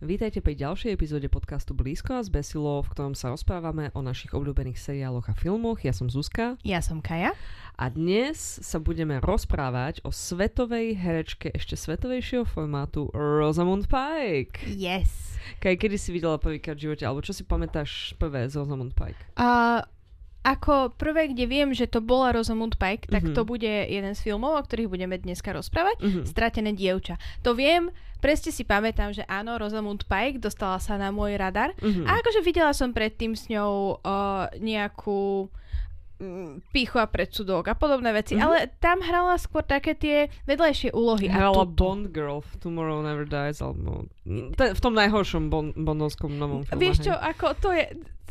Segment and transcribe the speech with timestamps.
[0.00, 4.32] Vítajte pri ďalšej epizóde podcastu Blízko a z Besilo, v ktorom sa rozprávame o našich
[4.32, 5.84] obľúbených seriáloch a filmoch.
[5.84, 6.56] Ja som Zuzka.
[6.64, 7.36] Ja som Kaja.
[7.76, 14.64] A dnes sa budeme rozprávať o svetovej herečke ešte svetovejšieho formátu Rosamund Pike.
[14.72, 15.36] Yes.
[15.60, 19.20] Kaj, kedy si videla prvýkrát v živote, alebo čo si pamätáš prvé z Rosamund Pike?
[19.36, 19.84] Uh,
[20.40, 23.36] ako prvé, kde viem, že to bola Rosamund Pike, tak Mhm.
[23.36, 26.00] to bude jeden z filmov, o ktorých budeme dneska rozprávať.
[26.00, 26.20] Mhm.
[26.24, 27.20] Stratené dievča.
[27.44, 31.72] To viem, presne si pamätám, že áno, Rosamund Pike dostala sa na môj radar.
[31.76, 32.04] Mhm.
[32.04, 35.48] A akože videla som predtým s ňou uh, nejakú
[36.16, 38.42] mm, pichu a predsudok a podobné veci, Mhm.
[38.42, 41.26] ale tam hrala skôr také tie vedľajšie úlohy.
[41.26, 44.04] Hrala a Bond Girl v Tomorrow Never Dies, alebo
[44.52, 46.76] v tom najhoršom bon- bondovskom novom filme.
[46.78, 47.24] Vieš čo, hej.
[47.26, 47.84] ako to je,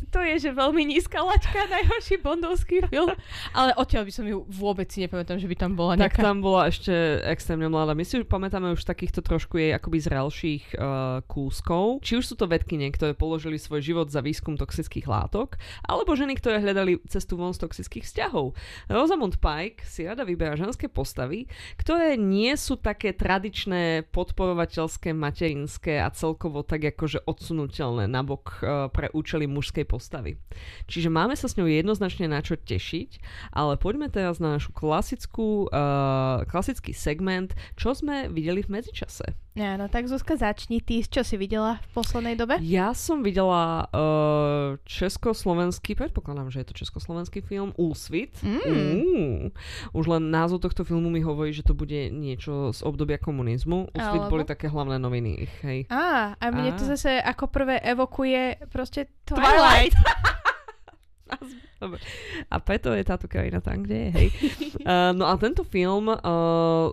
[0.07, 3.11] to je, že veľmi nízka laťka, najhorší bondovský film.
[3.51, 6.21] Ale odtiaľ by som ju vôbec si nepamätám, že by tam bola Tak nejaká...
[6.23, 7.91] tam bola ešte extrémne mladá.
[7.91, 11.99] My si už pamätáme už takýchto trošku jej akoby zrelších uh, kúskov.
[11.99, 16.39] Či už sú to vedkyne, ktoré položili svoj život za výskum toxických látok, alebo ženy,
[16.39, 18.55] ktoré hľadali cestu von z toxických vzťahov.
[18.87, 26.07] Rosamund Pike si rada vyberá ženské postavy, ktoré nie sú také tradičné podporovateľské, materinské a
[26.13, 30.37] celkovo tak akože odsunutelné nabok uh, pre účely mužskej postavy.
[30.85, 33.17] Čiže máme sa s ňou jednoznačne na čo tešiť,
[33.49, 39.33] ale poďme teraz na našu klasickú, uh, klasický segment, čo sme videli v medzičase.
[39.57, 40.77] Áno, tak Zuzka, začni.
[40.79, 42.61] Ty, čo si videla v poslednej dobe?
[42.61, 48.37] Ja som videla uh, československý, predpokladám, že je to československý film, Úsvit.
[48.45, 49.49] Mm.
[49.91, 53.89] Už len názov tohto filmu mi hovorí, že to bude niečo z obdobia komunizmu.
[53.89, 54.31] Úsvit Alebo?
[54.31, 55.79] boli také hlavné noviny ich, hej.
[55.89, 56.89] Á, a mne to Á.
[56.95, 59.97] zase ako prvé evokuje proste Twilight.
[59.97, 59.97] Twilight.
[61.83, 61.99] Dobre.
[62.51, 64.27] A preto je táto krajina tam, kde je, hej.
[64.83, 66.17] Uh, no a tento film uh,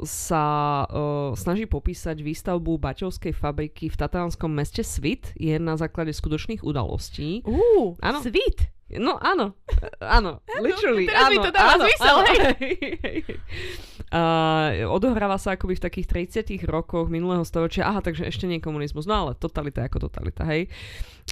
[0.06, 0.44] sa
[0.86, 5.34] uh, snaží popísať výstavbu baťovskej fabriky v tataránskom meste Svit.
[5.34, 7.42] Je na základe skutočných udalostí.
[7.42, 8.22] Ú, Áno.
[8.22, 8.70] sweet.
[8.86, 9.58] No áno,
[9.98, 12.30] áno, literally, teraz mi áno, to dáva áno, zmysel, áno.
[12.62, 13.18] hej.
[14.16, 17.84] Uh, odohráva sa akoby v takých 30 rokoch minulého storočia.
[17.84, 20.72] Aha, takže ešte nie komunizmus, no ale totalita ako totalita, hej.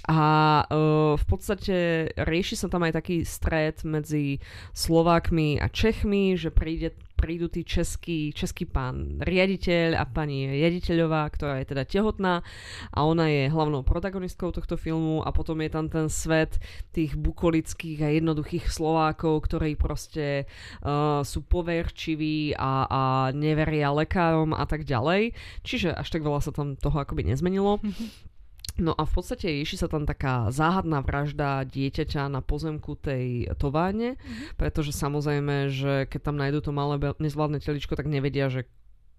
[0.04, 0.20] A
[0.68, 1.76] uh, v podstate
[2.12, 4.36] rieši sa tam aj taký stret medzi
[4.76, 11.62] Slovákmi a Čechmi, že príde, prídu tí český, český pán riaditeľ a pani riaditeľová, ktorá
[11.62, 12.44] je teda tehotná
[12.90, 16.58] a ona je hlavnou protagonistkou tohto filmu a potom je tam ten svet
[16.92, 20.44] tých bukolických a jednoduchých Slovákov, ktorí proste
[20.84, 23.02] uh, sú poverčiví a, a
[23.32, 25.32] neveria lekárom a tak ďalej.
[25.62, 27.80] Čiže až tak veľa sa tam toho akoby nezmenilo.
[28.74, 34.18] No a v podstate rieši sa tam taká záhadná vražda dieťaťa na pozemku tej továrne,
[34.58, 38.66] pretože samozrejme, že keď tam nájdú to malé nezvládne teličko, tak nevedia, že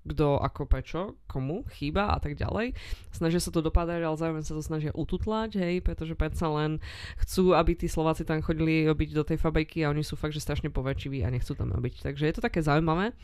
[0.05, 2.77] kto, ako, prečo, komu chýba a tak ďalej.
[3.09, 6.77] Snažia sa to dopadať, ale zároveň sa to snažia ututlať, hej, pretože predsa len
[7.19, 10.43] chcú, aby tí Slováci tam chodili robiť do tej fabriky a oni sú fakt, že
[10.45, 12.05] strašne poverčiví a nechcú tam robiť.
[12.05, 13.17] Takže je to také zaujímavé.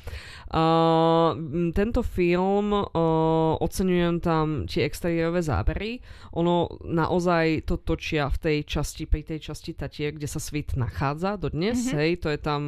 [0.50, 1.38] Uh,
[1.72, 6.02] tento film, uh, oceňujem tam tie exteriérové zábery.
[6.34, 11.38] Ono naozaj to točia v tej časti, pri tej časti Tatier, kde sa svit nachádza
[11.38, 11.88] dodnes, Mhm.
[11.88, 12.00] mm-hmm.
[12.02, 12.62] hej, to je tam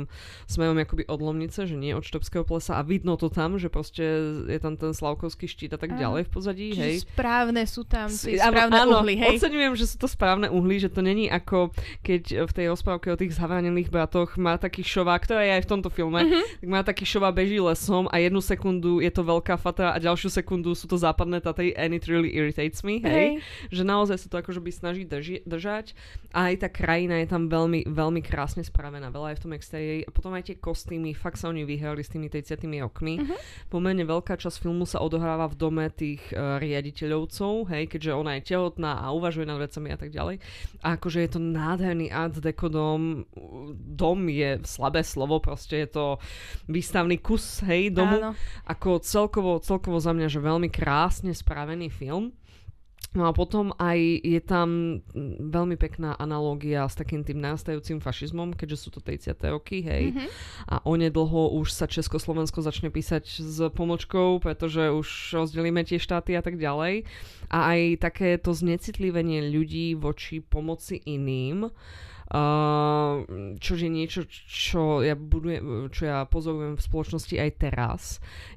[0.45, 4.02] smerom akoby od Lomnice, že nie od Štrbského plesa a vidno to tam, že proste
[4.45, 6.97] je tam ten Slavkovský štít a tak ďalej v pozadí, Čiže hej.
[7.03, 9.35] správne sú tam tie správne áno, uhly, hej?
[9.35, 13.15] Oceňujem, že sú to správne uhly, že to není ako keď v tej rozprávke o
[13.15, 16.39] tých zavanených bratoch má taký šová, ktorá je aj v tomto filme, Mhm.
[16.59, 20.29] tak má taký šová beží lesom a jednu sekundu je to veľká fatra a ďalšiu
[20.29, 23.11] sekundu sú to západné Tatry and it really irritates me, hej.
[23.13, 23.29] Hej.
[23.71, 25.95] Že naozaj sa to akože by snaží drži- držať
[26.29, 30.01] a aj tá krajina je tam veľmi, veľmi krásne spravená, veľa je v tom exteriéri
[30.01, 33.19] a potom aj tie kostýmy, fakt sa oni vyhrali s tými 30 rokmi.
[33.19, 33.35] Mhm.
[33.93, 38.49] Pomerne veľká časť filmu sa odohráva v dome tých uh, riaditeľovcov, hej, keďže ona je
[38.49, 40.41] tehotná a uvažuje nad vecami a tak ďalej.
[40.81, 43.29] A akože je to nádherný art deco dom.
[43.77, 46.05] Dom je slabé slovo, proste je to
[46.65, 48.17] výstavný kus, hej, domu.
[48.17, 48.31] Áno.
[48.65, 52.33] Ako celkovo, celkovo za mňa, že veľmi krásne spravený film.
[53.13, 58.57] No a potom aj je tam mm, veľmi pekná analógia s takým tým nastajúcim fašizmom,
[58.57, 59.37] keďže sú to 30.
[59.53, 60.15] roky, hej.
[60.15, 60.25] Mhm.
[60.65, 66.41] A onedlho už sa Československo začne písať s pomočkou, pretože už rozdelíme tie štáty a
[66.41, 67.05] tak ďalej.
[67.53, 72.12] A aj takéto znecitlivenie ľudí voči pomoci iným, Uh,
[73.61, 78.01] čo je niečo, čo ja, budujem, čo ja pozorujem v spoločnosti aj teraz.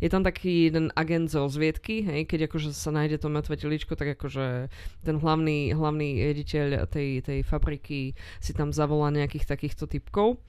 [0.01, 3.93] Je tam taký jeden agent z rozviedky, hej, keď akože sa nájde to mŕtve teličko,
[3.93, 4.73] tak akože
[5.05, 10.41] ten hlavný, hlavný riaditeľ tej, tej fabriky si tam zavolá nejakých takýchto typkov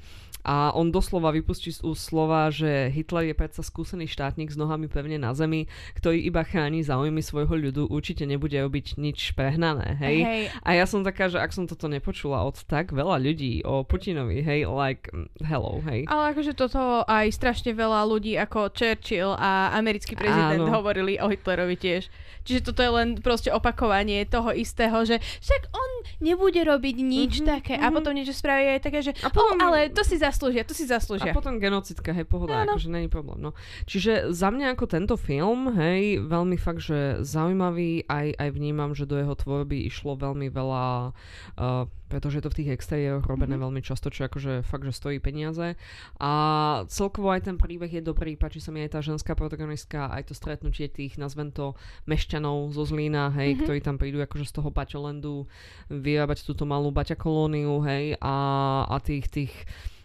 [0.44, 4.88] A on doslova vypustí z úst slova, že Hitler je predsa skúsený štátnik s nohami
[4.88, 10.18] pevne na zemi, ktorý iba chráni záujmy svojho ľudu, určite nebude robiť nič prehnané, hej?
[10.24, 10.42] Hej.
[10.64, 14.40] A ja som taká, že ak som toto nepočula od tak veľa ľudí o Putinovi,
[14.40, 16.08] hej, like, mm, hello, hej.
[16.08, 20.72] Ale akože toto aj strašne veľa ľudí ako Churchill a americký prezident Áno.
[20.74, 22.08] hovorili o Hitlerovi tiež.
[22.44, 25.90] Čiže toto je len proste opakovanie toho istého, že však on
[26.20, 27.94] nebude robiť nič Mhm, také a mhm.
[27.94, 30.96] potom niečo spraví aj také, že A potom- ale to si zaslúžia, to si A
[30.96, 31.32] zaslúžia.
[31.32, 32.76] potom genocidka, hej, pohoda, Áno.
[32.76, 33.52] akože není problém, no.
[33.84, 39.04] Čiže za mňa ako tento film, hej, veľmi fakt, že zaujímavý, aj, aj vnímam, že
[39.04, 40.86] do jeho tvorby išlo veľmi veľa,
[41.56, 43.64] uh, pretože je to v tých exteriéroch robené Mhm.
[43.64, 45.76] veľmi často, čo akože fakt, že stojí peniaze.
[46.18, 46.32] A
[46.88, 50.34] celkovo aj ten príbeh je dobrý, páči sa mi aj tá ženská protagonistka, aj to
[50.34, 51.76] stretnutie tých, nazvem to,
[52.06, 53.60] mešťanov zo Zlína, hej, Mhm.
[53.64, 55.52] ktorí tam prídu akože z toho Baťolandu
[55.88, 58.36] vyrábať túto malú Baťa kolóniu, hej, a,
[58.88, 59.54] a tých, tých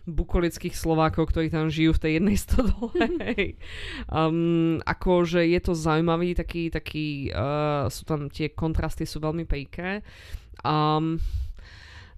[0.07, 3.03] bukolických Slovákov, ktorí tam žijú v tej jednej stodole.
[4.11, 10.03] Um, akože je to zaujímavý, taký, taký uh, sú tam tie kontrasty sú veľmi pejké.
[10.67, 11.23] Um,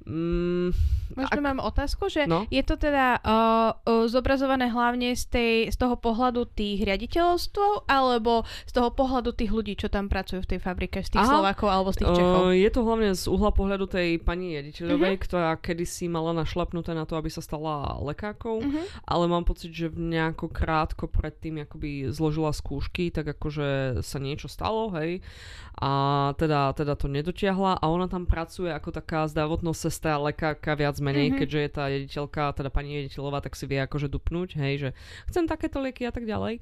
[0.06, 0.68] mm,
[1.14, 2.42] Možno mám otázku, že No.
[2.50, 3.30] je to teda uh,
[3.76, 9.52] uh, zobrazované hlavne z, tej, z toho pohľadu tých riaditeľstv alebo z toho pohľadu tých
[9.52, 11.30] ľudí, čo tam pracujú v tej fabrike, z tých Aha.
[11.38, 12.40] Slovákov alebo z tých Čechov?
[12.48, 17.06] Uh, je to hlavne z uhla pohľadu tej pani jediteľovej, ktorá kedysi mala našlapnuté na
[17.06, 19.06] to, aby sa stala lekárkou, Mhm.
[19.06, 24.50] ale mám pocit, že v nejako krátko predtým akoby zložila skúšky, tak akože sa niečo
[24.50, 25.22] stalo, hej,
[25.74, 25.90] a
[26.38, 31.30] teda, teda to nedotiahla a ona tam pracuje ako taká zdravotná sestra, lekárka viac menej,
[31.30, 31.38] Mhm.
[31.38, 34.88] keďže je tá jediteľka, teda pani jediteľová, tak si vie akože dupnúť, hej, že
[35.30, 36.58] chcem takéto lieky a tak ďalej.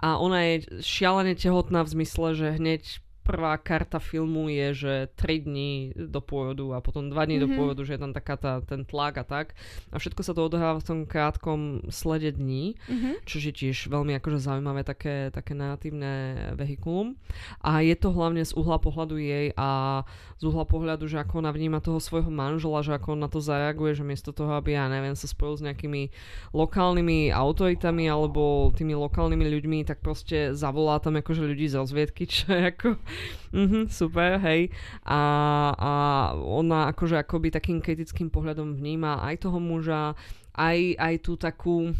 [0.00, 5.44] A ona je šialene tehotná v zmysle, že hneď prvá karta filmu je, že 3
[5.44, 7.56] dní do pôrodu a potom 2 dní do Mhm.
[7.56, 9.54] pôrodu, že je tam taká tá, ten tlak a tak.
[9.92, 13.22] A všetko sa to odohráva v tom krátkom slede dní, Mhm.
[13.28, 16.10] čo je tiež veľmi akože zaujímavé také, také narratívne
[16.56, 17.14] vehikulum.
[17.60, 20.02] A je to hlavne z uhla pohľadu jej a
[20.40, 23.38] z uhla pohľadu, že ako ona vníma toho svojho manžela, že ako on na to
[23.38, 26.08] zareaguje, že miesto toho, aby ja neviem, sa spojil s nejakými
[26.56, 32.50] lokálnymi autoritami alebo tými lokálnymi ľuďmi, tak proste zavolá tam akože ľudí z rozviedky, čo
[32.50, 32.88] je ako
[33.52, 34.70] mhm, super, hej.
[35.06, 35.20] A,
[35.74, 35.92] a
[36.38, 40.14] ona akože akoby takým kritickým pohľadom vníma aj toho muža,
[40.54, 41.94] aj, aj tú takú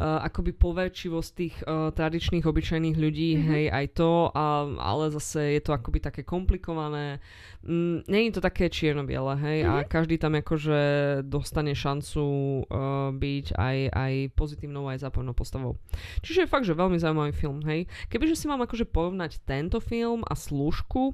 [0.00, 3.40] uh, akoby poverčivosť tých uh, tradičných, obyčajných ľudí, Mhm.
[3.40, 3.52] mm-hmm.
[3.52, 4.44] hej, aj to, a,
[4.80, 7.20] ale zase je to akoby také komplikované.
[7.60, 9.84] Mm, Není to také čierno-biele, hej, mm-hmm.
[9.84, 10.80] a každý tam akože
[11.28, 12.24] dostane šancu
[12.64, 15.76] uh, byť aj, aj pozitívnou, aj zápornou postavou.
[16.24, 17.84] Čiže je fakt, že veľmi zaujímavý film, hej.
[18.08, 21.12] Kebyže si mám akože porovnať tento film a Slúžku,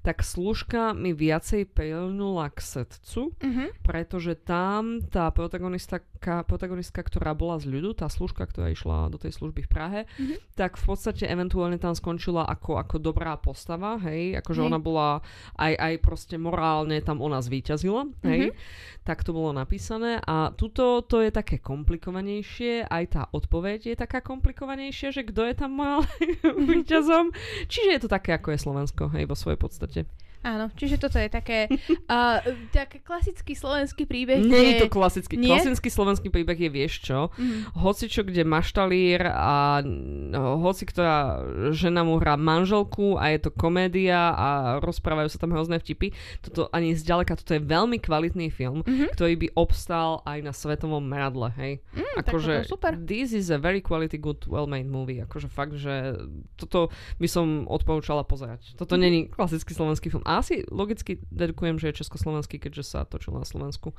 [0.00, 3.64] tak Slúžka mi viacej prilnula k srdcu, Mhm.
[3.82, 6.08] pretože tam tá protagonistka,
[6.42, 10.34] protagonistka, ktorá bola z ľudu, tá služka, ktorá išla do tej služby v Prahe, Mhm.
[10.54, 14.66] tak v podstate eventuálne tam skončila ako, ako dobrá postava, hej, akože Hej.
[14.66, 15.08] ona bola
[15.54, 18.56] aj, aj proste morálne tam ona zvíťazila, hej, Mhm.
[19.02, 24.20] tak to bolo napísané a tuto to je také komplikovanejšie, aj tá odpoveď je taká
[24.20, 26.08] komplikovanejšia, že kto je tam morálnym
[26.84, 27.30] víťazom,
[27.66, 30.06] čiže je to také, ako je Slovensko, hej, vo svojej podstate.
[30.40, 31.68] Áno, čiže toto je také,
[32.08, 32.40] uh,
[32.70, 34.40] také klasický slovenský príbeh.
[34.40, 35.36] Nie je to klasický.
[35.36, 35.52] Nie?
[35.52, 37.76] Klasický slovenský príbeh je, vieš čo, Mhm.
[37.76, 43.50] hoci čo, kde maštalír a no, hoci ktorá žena mu hrá manželku a je to
[43.50, 44.48] komédia a
[44.78, 46.12] rozprávajú sa tam hrozné vtipy.
[46.40, 49.12] Toto ani zďaleka, toto je veľmi kvalitný film, Mhm.
[49.12, 51.84] ktorý by obstál aj na svetovom meradle, hej.
[51.92, 52.96] Mm, tak akože, super.
[52.96, 55.20] this is a very quality good well-made movie.
[55.20, 56.16] Akože fakt, že
[56.56, 58.72] toto by som odporúčala pozerať.
[58.74, 59.00] Toto Mhm.
[59.00, 60.24] není klasický slovenský film.
[60.38, 63.90] Asi logicky dedukujem, že je československý, keďže sa točil na Slovensku.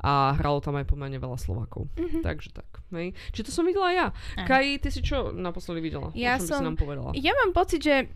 [0.00, 1.92] A hralo tam aj pomerne veľa Slovákov.
[1.98, 2.22] Mhm.
[2.22, 2.80] Takže tak.
[2.94, 3.12] Hej.
[3.34, 4.06] Či to som videla ja.
[4.38, 4.46] Áno.
[4.46, 6.08] Kaj, ty si čo naposledy videla?
[6.14, 7.12] Ja by si som- nám povedala?
[7.18, 8.08] Ja mám pocit, že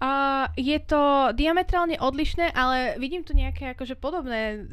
[0.00, 4.64] uh, je to diametrálne odlišné, ale vidím tu nejaké akože podobné uh,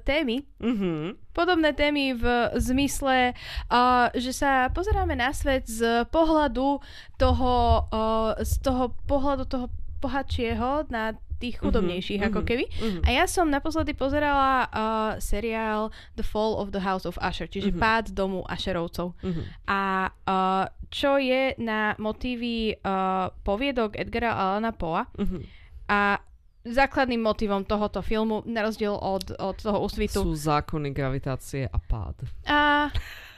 [0.00, 0.46] témy.
[0.62, 1.18] Mhm.
[1.34, 2.24] Podobné témy v
[2.56, 3.34] zmysle,
[3.68, 6.80] uh, že sa pozeráme na svet z pohľadu
[7.18, 7.52] toho,
[7.90, 9.66] uh, z toho pohľadu toho
[10.00, 12.64] bohatšieho na tých chudobnejších, Mhm, ako mhm, keby.
[12.70, 13.00] mhm.
[13.02, 14.70] A ja som naposledy pozerala uh,
[15.18, 17.78] seriál The Fall of the House of Usher, čiže Mhm.
[17.78, 19.12] pád domu Usherovcov.
[19.20, 19.42] Mhm.
[19.66, 25.04] A uh, čo je na motívy uh, poviedok Edgara Allana Poa.
[25.14, 25.38] Mhm.
[25.86, 26.18] A
[26.66, 30.18] základným motivom tohoto filmu, na rozdiel od, od toho úsvitu.
[30.18, 32.26] Sú zákony gravitácie a pád.
[32.42, 32.90] A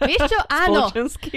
[0.02, 0.88] vieš čo, áno,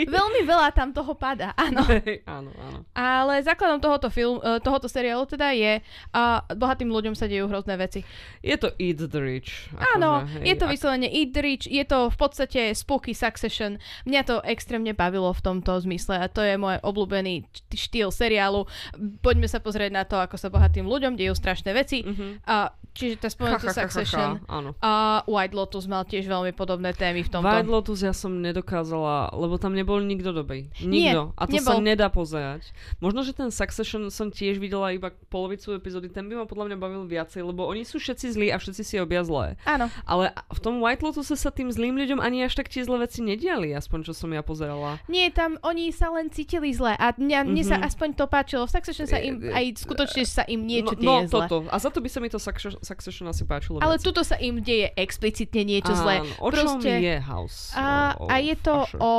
[0.07, 1.81] veľmi veľa tam toho pada, áno.
[2.27, 2.79] Áno, áno.
[2.93, 5.79] Ale základom tohoto, film, eh, tohoto seriálu teda je,
[6.11, 8.03] a bohatým ľuďom sa dejú hrozné veci.
[8.41, 9.71] Je to Eat the Rich.
[9.95, 13.77] Áno, akože, je to ak- vyslovene Eat the Rich, je to v podstate spooky succession.
[14.05, 18.67] Mňa to extrémne bavilo v tomto zmysle a to je môj obľúbený štýl seriálu.
[19.21, 22.03] Poďme sa pozrieť na to, ako sa bohatým ľuďom dejú strašné veci.
[22.03, 22.45] Mhm.
[22.45, 24.43] A, čiže tá spomenutá Succession.
[24.83, 27.47] A White Lotus mal tiež veľmi podobné témy v tomto.
[27.47, 30.67] White Lotus ja som nedokázala, lebo tam nebol nikto dobrý.
[30.79, 31.23] Nie, Nikto.
[31.33, 31.71] a to nebol.
[31.71, 32.61] sa nedá pozerať.
[32.97, 36.77] Možno, že ten Succession som tiež videla iba polovicu epizódy, ten by ma podľa mňa
[36.77, 39.55] bavil viacej, lebo oni sú všetci zlí a všetci si robia zlé.
[39.63, 39.87] Áno.
[40.03, 43.19] Ale v tom White Lotuse sa tým zlým ľuďom ani až tak tie zlé veci
[43.19, 44.99] nediali, aspoň čo som ja pozerala.
[45.07, 47.85] Nie, tam oni sa len cítili zle a mňa, mne sa Mhm.
[47.85, 48.63] aspoň to páčilo.
[48.65, 51.39] V Succession sa im, aj skutočne sa im niečo no, deje no, zle.
[51.45, 51.57] toto.
[51.67, 54.03] A za to by sa mi to Succession, asi páčilo Ale viac.
[54.03, 56.21] tuto sa im deje explicitne niečo zlé.
[56.21, 57.71] Áno, o čom Proste- je House?
[57.73, 58.99] A, O- a je to Usher.
[58.99, 59.11] o...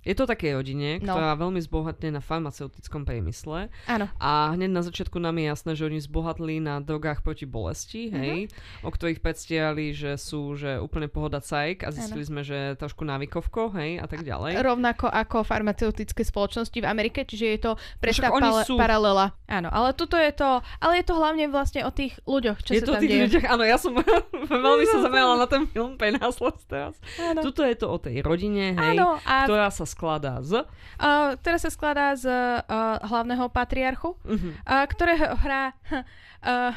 [0.00, 1.12] Je to také rodine, No.
[1.12, 4.08] ktorá veľmi zbohatne na farmaceutickom priemysle Áno.
[4.16, 8.16] a hneď na začiatku nám je jasné, že oni zbohatli na drogách proti bolesti, Mhm.
[8.16, 8.38] hej,
[8.80, 13.70] o ktorých predstierali, že sú že úplne pohoda cajk a zistili sme, že trošku návykovko,
[13.72, 14.56] hej, a tak ďalej.
[14.56, 19.26] Rovnako ako farmaceutické spoločnosti v Amerike, čiže je to presná však oni pale- sú- paralela.
[19.46, 22.80] Áno, ale tuto je to, ale je to hlavne vlastne o tých ľuďoch, čo je
[22.80, 23.22] sa to tam tých deje.
[23.26, 23.92] ľuďoch, áno, ja som
[24.62, 26.94] veľmi sa zamerala na ten film Penhasles teraz.
[27.18, 27.42] Áno.
[27.42, 30.60] Tuto je to o tej rodine, hej, Áno, a ktorá sa skladá z...
[30.60, 32.62] uh, teraz sa skladá z uh,
[33.02, 34.50] hlavného patriarchu, Mhm.
[34.60, 36.72] uh, ktorého hrá uh,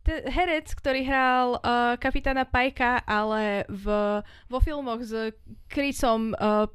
[0.00, 3.86] te, herec, ktorý hral uh, kapitána Pajka, ale v,
[4.46, 5.32] vo filmoch s
[5.66, 6.68] Chrisom uh,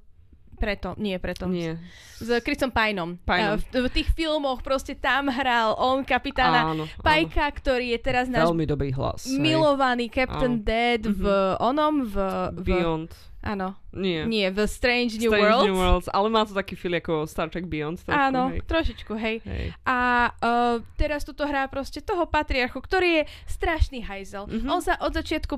[0.59, 1.47] preto, nie preto.
[1.47, 1.79] Nie.
[2.19, 2.75] S Chrisom.
[2.75, 6.85] Uh, v, v tých filmoch proste tam hral on kapitána Áno, áno.
[6.99, 9.23] Pajka, ktorý je teraz náš Veľmi dobrý hlas.
[9.23, 9.39] hej.
[9.39, 10.67] milovaný Captain Áno.
[10.67, 11.23] Dead v
[11.63, 12.15] onom, v...
[12.59, 13.11] v Beyond.
[13.39, 14.27] áno, Nie.
[14.27, 15.65] nie, v Strange New Strange Worlds.
[15.71, 18.03] New Worlds, ale má to taký feel ako Star Trek Beyond.
[18.03, 18.67] Trošku, Áno, Hej.
[18.67, 19.39] trošičku, hej.
[19.47, 19.65] Hej.
[19.87, 19.97] A
[20.35, 24.43] uh, teraz tuto hrá proste toho patriarchu, ktorý je strašný hajzel.
[24.51, 24.67] Mhm.
[24.67, 25.55] On sa od začiatku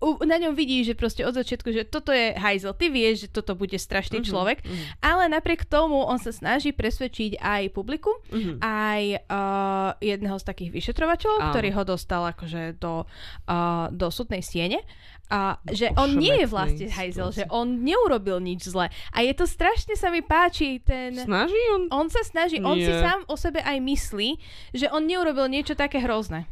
[0.00, 2.76] na ňom vidí, že proste od začiatku, že toto je hajzel.
[2.76, 6.76] Ty vieš, že toto bude strašný Mhm, človek, mhm, ale napriek tomu on sa snaží
[6.76, 8.60] presvedčiť aj publikum, mhm.
[8.60, 11.52] aj uh, jedného z takých vyšetrovateľov, Áno.
[11.52, 13.08] ktorý ho dostal akože do,
[13.48, 14.84] uh, do súdnej siene.
[15.26, 18.86] A že on nie je vlastne hajzel, že on neurobil nič zle.
[19.10, 21.18] A je to strašne sa mi páči ten...
[21.18, 21.90] Snaží on?
[21.90, 23.02] On sa snaží, on si Nie.
[23.02, 24.38] sám o sebe aj myslí,
[24.70, 26.46] že on neurobil niečo také hrozné.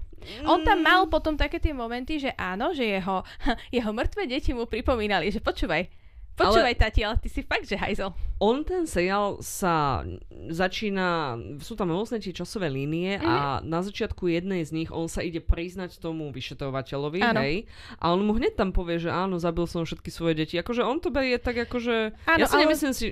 [0.45, 0.85] On tam Mm.
[0.85, 3.23] mal potom také tie momenty, že áno, že jeho,
[3.73, 5.87] jeho mŕtve deti mu pripomínali, že počúvaj,
[6.35, 8.11] počúvaj tati, ale ty si fakt, že hajzel.
[8.39, 10.03] On ten seriál sa
[10.51, 13.67] začína, sú tam rôzne tie časové línie a Mhm.
[13.67, 17.39] na začiatku jednej z nich on sa ide priznať tomu vyšetrovateľovi, Áno.
[17.39, 17.67] hej,
[17.97, 20.55] a on mu hneď tam povie, že áno, zabil som všetky svoje deti.
[20.57, 23.07] Akože on to berie tak akože, Áno, ja si ale- nemyslím si,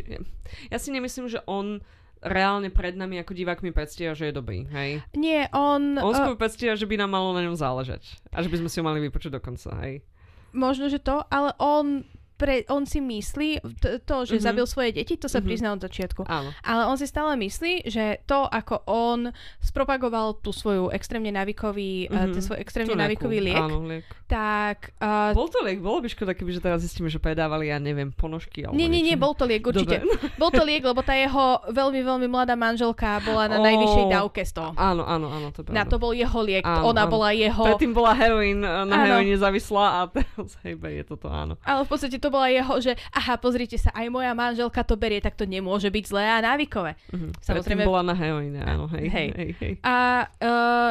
[0.68, 1.78] ja si nemyslím, že on
[2.22, 5.02] reálne pred nami ako divákmi predstiera, že je dobrý, hej.
[5.18, 5.98] Nie, on...
[5.98, 8.06] On uh, skôr predstiera, že by nám malo na ňom záležať.
[8.30, 10.06] A že by sme si ho mali vypočuť do konca, hej.
[10.54, 12.06] možno, že to, ale on,
[12.42, 14.42] pre, on si myslí, t- to, že Mhm.
[14.42, 15.46] zabil svoje deti, to sa Mhm.
[15.46, 16.26] prizná od začiatku.
[16.26, 16.50] Áno.
[16.60, 19.30] Ale on si stále myslí, že to, ako on
[19.62, 22.18] spropagoval tú svoju extrémne návykový, mm-hmm.
[22.20, 22.32] Mhm.
[22.32, 24.02] ten svoj extrémne návykový liek, Áno, liek.
[24.26, 24.90] tak...
[24.98, 28.10] Uh, Bol to liek, bolo by škoda, keby že teraz zistíme, že predávali, ja neviem,
[28.10, 30.02] ponožky alebo nie, nie, nie, bol to liek, určite.
[30.02, 30.34] Dobre.
[30.40, 33.62] Bol to liek, lebo tá jeho veľmi, veľmi mladá manželka bola na Ó.
[33.62, 34.70] najvyššej dávke z toho.
[34.74, 37.12] Áno, áno, áno, to Na to bol jeho liek, Áno, ona áno.
[37.12, 37.62] bola jeho...
[37.62, 38.90] Predtým bola heroin, na Áno.
[38.98, 41.54] heroine závislá a teraz hejbe je toto, áno.
[41.62, 45.20] Ale v podstate to bola jeho, že aha, pozrite sa, aj moja manželka to berie,
[45.20, 46.96] tak to nemôže byť zlé a návykové.
[47.12, 47.36] Mhm.
[47.38, 49.06] Samozrejme- Predtým bola na heroine, áno, hej.
[49.06, 49.28] Hej.
[49.36, 49.72] hej, hej.
[49.82, 50.90] A uh,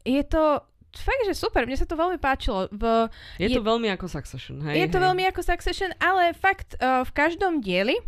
[0.00, 0.62] je to
[0.94, 2.70] fakt, že super, mne sa to veľmi páčilo.
[2.70, 4.80] V, Je, Je- to veľmi ako Succession, hej.
[4.80, 5.04] je to hej.
[5.04, 7.98] veľmi ako Succession, ale fakt uh, v každom dieli,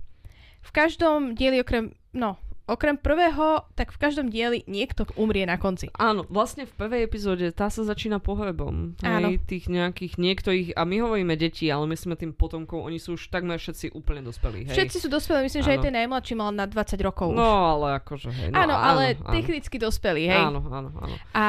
[0.59, 5.89] v každom dieli okrem, no, okrem prvého, tak v každom dieli niekto umrie na konci.
[5.97, 8.93] Áno, vlastne v prvej epizóde tá sa začína pohrebom.
[9.01, 9.33] Áno.
[9.33, 13.33] Hej, tých nejakých niektorých, a my hovoríme deti, ale myslíme tým potomkov, oni sú už
[13.33, 14.77] takmer všetci úplne dospelí, hej.
[14.77, 15.87] Všetci sú dospelí, myslím, že aj Áno.
[15.89, 17.33] ten najmladší mal na 20 rokov.
[17.33, 17.37] už.
[17.37, 18.49] No, ale akože, hej.
[18.53, 20.43] No, áno, ale áno, technicky dospelí, hej.
[20.45, 21.15] Áno, áno, áno.
[21.33, 21.47] A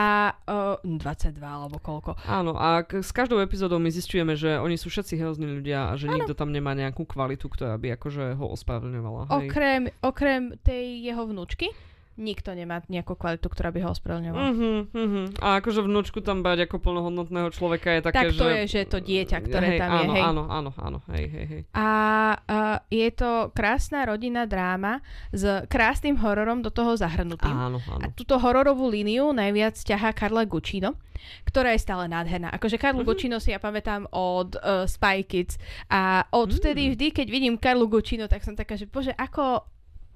[0.48, 2.16] uh, 22 alebo koľko.
[2.24, 5.98] Áno, a k- s každou epizódou my zistujeme, že oni sú všetci hrozní ľudia a
[5.98, 9.28] že nikto tam nemá nejakú kvalitu, ktorá by akože ho ospravedlňovala.
[9.30, 11.74] Okrem, okrem tej jeho vnúčky,
[12.20, 14.48] nikto nemá nejakú kvalitu, ktorá by ho ospravedlňovala.
[14.52, 15.22] Mhm, mhm.
[15.40, 18.52] A akože vnúčku tam bať ako plnohodnotného človeka je také, Tak to že...
[18.52, 20.24] je, že to dieťa, ktoré hej, tam áno, je, hej.
[20.28, 21.62] Áno, áno, áno, hej, hej, hej.
[21.72, 21.88] A
[22.36, 25.00] uh, je to krásna rodinná dráma
[25.32, 27.56] s krásnym hororom do toho zahrnutým.
[27.56, 28.12] Áno, A áno.
[28.12, 31.00] túto hororovú líniu najviac ťahá Karla Guccino,
[31.48, 32.52] ktorá je stále nádherná.
[32.52, 33.08] Akože Karlu Mhm.
[33.08, 35.56] Guccino si ja pamätám od uh, Spy Kids
[35.88, 36.56] a od Mm.
[36.60, 39.64] vtedy vždy, keď vidím Karlu Guccino, tak som taká, že bože, ako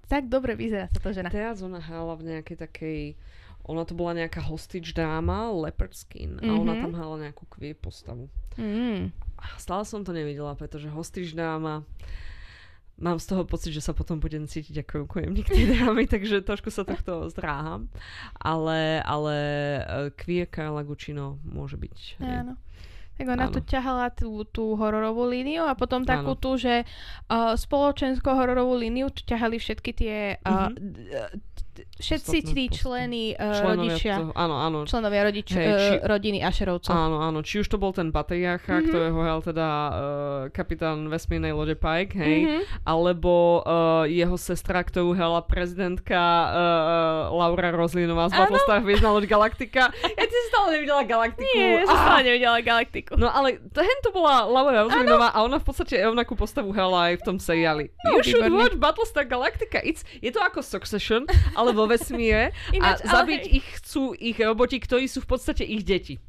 [0.06, 1.30] tak dobre vyzerá táto žena.
[1.30, 3.00] Teraz ona hrála v nejakej takej...
[3.64, 6.36] Ona to bola nejaká hostage dáma, leopard skin.
[6.44, 6.82] A ona Mhm.
[6.84, 8.28] tam hrala nejakú queer postavu.
[8.60, 9.16] Mm.
[9.56, 11.88] Stále som to nevidela, pretože hostage dáma...
[12.94, 16.70] Mám z toho pocit, že sa potom budem cítiť ako rukojemník tej drámy, takže trošku
[16.70, 17.90] sa tohto zdráham.
[18.38, 19.36] Ale, ale
[19.82, 21.98] eh, queer Carla Guccino môže byť.
[22.22, 22.54] Hej.
[23.14, 23.54] Tak ona Áno.
[23.54, 26.42] tu ťahala tú, tú hororovú líniu a potom takú Áno.
[26.42, 26.82] tú, že
[27.30, 31.38] uh, spoločensko-hororovú líniu tu ťahali všetky tie uh, Mhm.
[31.96, 34.78] Všetci tí členy uh, Členovia rodičia, toho, áno, áno.
[34.84, 36.90] členovia rodič, Hej, uh, či- rodiny Ašerovcov.
[36.90, 37.40] Áno, áno.
[37.40, 38.76] Či už to bol ten patriarcha, Mhm.
[38.76, 38.90] mm-hmm.
[38.90, 39.92] ktorého hral teda uh,
[40.50, 42.60] kapitán vesmírnej lode Pike, hej, Mhm.
[42.84, 46.54] alebo uh, jeho sestra, ktorú hrala prezidentka uh,
[47.32, 48.36] Laura Rozlinová z.
[48.36, 49.90] Battlestar Hviezdna loď Galaktika.
[50.14, 51.50] Ja ty si stále nevidela Galaktiku.
[51.50, 52.04] Nie, som Á.
[52.06, 53.12] stále nevidela Galaktiku.
[53.16, 57.16] No ale hen to bola Laura Rozlinová a ona v podstate rovnakú postavu hrala aj
[57.18, 57.90] v tom seriáli.
[58.04, 58.56] No, you should výborne.
[58.62, 59.80] watch Battlestar Galactica.
[59.80, 63.52] It's, je to ako Succession, ale vo vesmíre Ináč, a zabiť hej.
[63.54, 66.20] ich chcú ich roboti, ktorí sú v podstate ich deti.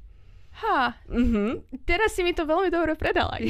[0.55, 1.67] Ha, Mhm.
[1.83, 3.35] teraz si mi to veľmi dobre predala.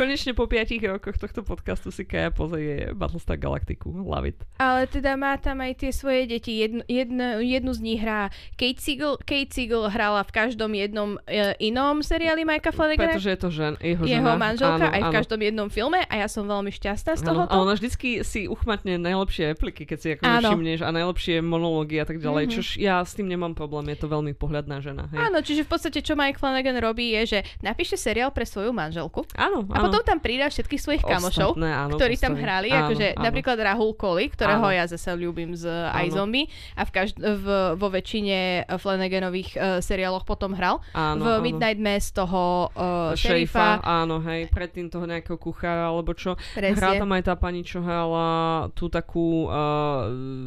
[0.00, 3.92] Konečne po 5 rokoch tohto podcastu si Kaja pozrie Battlestar Galactiku.
[3.92, 4.38] Love it.
[4.56, 6.56] Ale teda má tam aj tie svoje deti.
[6.56, 9.20] Jednu, jednu, jednu z nich hrá Kate Siegel.
[9.20, 13.12] Kate Siegel hrala v každom jednom e, inom seriáli Mikea Flanagana.
[13.12, 14.40] Pretože je to žen, jeho, jeho žena.
[14.40, 15.16] manželka áno, aj v áno.
[15.20, 17.52] každom jednom filme a ja som veľmi šťastná z Áno, tohoto.
[17.52, 20.48] a ona vždycky si uchmatne najlepšie repliky, keď si ako Áno.
[20.48, 22.52] všimneš a najlepšie monológy a tak ďalej, Mhm.
[22.56, 25.12] čož ja s tým nemám problém, je to veľmi pohľadná žena.
[25.12, 25.28] Hej.
[25.28, 29.28] Áno, čiže v podstate čo Mike Flanagan robí je, že napíše seriál pre svoju manželku
[29.36, 33.06] áno, a potom tam pridá všetkých svojich kamošov, Ostatné, áno, ktorí tam hrali, Áno, akože
[33.10, 33.22] áno.
[33.22, 34.72] napríklad Rahul Koli, ktorého Áno.
[34.72, 36.06] ja zase ľúbim z Áno.
[36.06, 40.78] iZombie a v každ- v, vo väčšine uh, Flanaganových uh, seriáloch potom hral.
[40.92, 41.42] áno, v áno.
[41.42, 46.38] Midnight Mass toho uh, Šerifa, áno, hej, predtým toho nejakého kuchára, alebo čo.
[46.52, 46.76] Presne.
[46.76, 48.28] Hrá tam aj tá pani, čo hrala
[48.70, 50.06] tú takú uh,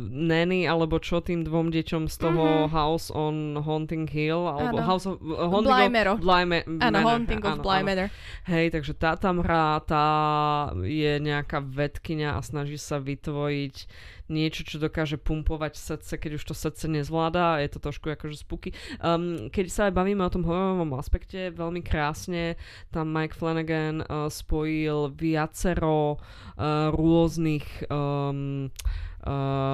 [0.10, 2.70] nanny, alebo čo tým dvom deťom z toho Mhm.
[2.70, 4.86] House on Haunting Hill, alebo Áno.
[4.86, 5.18] House of...
[5.18, 6.16] Uh, Haunting Bly of Manor.
[6.18, 7.86] Bly Ma- Áno, Manor, Haunting of áno, Bly áno.
[7.86, 8.08] Manor.
[8.46, 10.06] Hej, takže tá tam hrá, tá
[10.84, 13.88] je nejaká vedkynia a snaží sa vytvoriť
[14.30, 17.60] niečo, čo dokáže pumpovať srdce, keď už to srdce nezvláda.
[17.64, 18.76] Je to trošku akože spooky.
[19.00, 22.56] Um, keď sa aj bavíme o tom hororovom aspekte, veľmi krásne
[22.94, 28.70] tam Mike Flanagan uh, spojil viacero uh, rôznych um,
[29.24, 29.32] uh,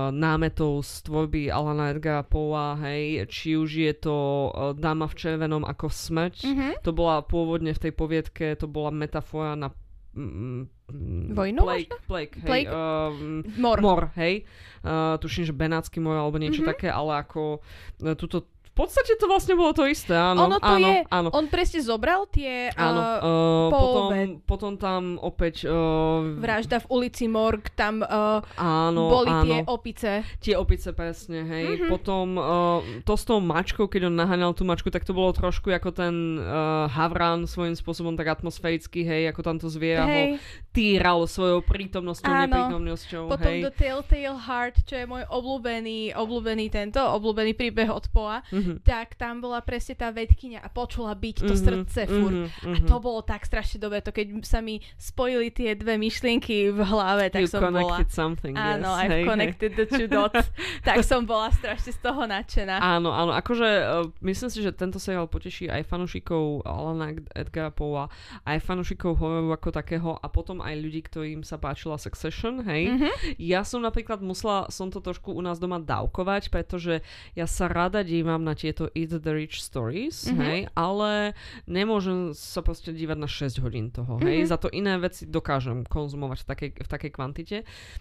[0.09, 4.15] námetov z tvorby Alana Edgara Poa, hej, či už je to
[4.47, 6.67] uh, Dáma v červenom ako smrť, Mhm.
[6.81, 9.73] to bola pôvodne v tej poviedke, to bola metafora na
[10.13, 12.69] mm, mm, Vojnu Plague, plague, hej, Plague?
[12.69, 13.77] Um, Mor.
[13.79, 14.45] mor, hej.
[14.81, 16.69] Uh, tuším, že Benátsky mor alebo niečo Mhm.
[16.69, 20.47] také, ale ako uh, túto v podstate to vlastne bolo to isté, áno.
[20.47, 21.29] Ono to áno, je, áno.
[21.35, 24.09] on presne zobral tie Áno, uh, potom,
[24.47, 25.67] potom tam opäť...
[25.67, 29.43] Uh, vražda v ulici Morg, tam uh, áno, boli áno.
[29.43, 30.11] tie opice.
[30.39, 31.65] Tie opice presne, hej.
[31.65, 31.75] Mhm.
[31.79, 31.91] Mm-hmm.
[31.91, 35.67] Potom uh, to s tou mačkou, keď on naháňal tú mačku, tak to bolo trošku
[35.73, 40.29] ako ten uh, Havran svojím spôsobom tak atmosféricky, hej, ako tam to zviera ho Hej.
[40.71, 42.43] týral svojou prítomnosťou, Áno.
[42.47, 43.61] neprítomnosťou, Potom hej.
[43.65, 48.83] The Telltale Heart, čo je môj obľúbený, obľúbený tento, obľúbený príbeh od Poa, Mhm.
[48.83, 52.35] tak tam bola presne tá vedkynia a počula byť to Mhm, srdce furt.
[52.35, 52.85] mhm, A mhm.
[52.85, 57.29] to bolo tak strašne dobre, to keď sa mi spojili tie dve myšlienky v hlave,
[57.29, 58.01] tak You som bola...
[58.07, 59.01] something, Áno, yes.
[59.01, 59.23] I've hej.
[59.25, 60.45] connected the two dots.
[60.87, 62.77] tak som bola strašne z toho nadšená.
[62.77, 67.71] Áno, áno, akože uh, myslím si, že tento seriál poteší aj fanúšikov Alana Ed- Edgara
[67.71, 68.07] Poa,
[68.43, 72.91] aj fanúšikov hororu ako takého a potom aj ľudí, ktorým sa páčila Succession, hej.
[72.91, 73.09] Mhm.
[73.37, 76.99] Ja som napríklad musela, som to trošku u nás doma dávkovať, pretože
[77.31, 80.37] ja sa rada dívam na tieto Eat the Rich Stories, Mhm.
[80.37, 81.31] hej, ale
[81.63, 84.43] nemôžem sa proste dívať na 6 hodín toho, hej.
[84.43, 84.47] Mhm.
[84.47, 87.57] Za to iné veci dokážem konzumovať v takej, v takej kvantite.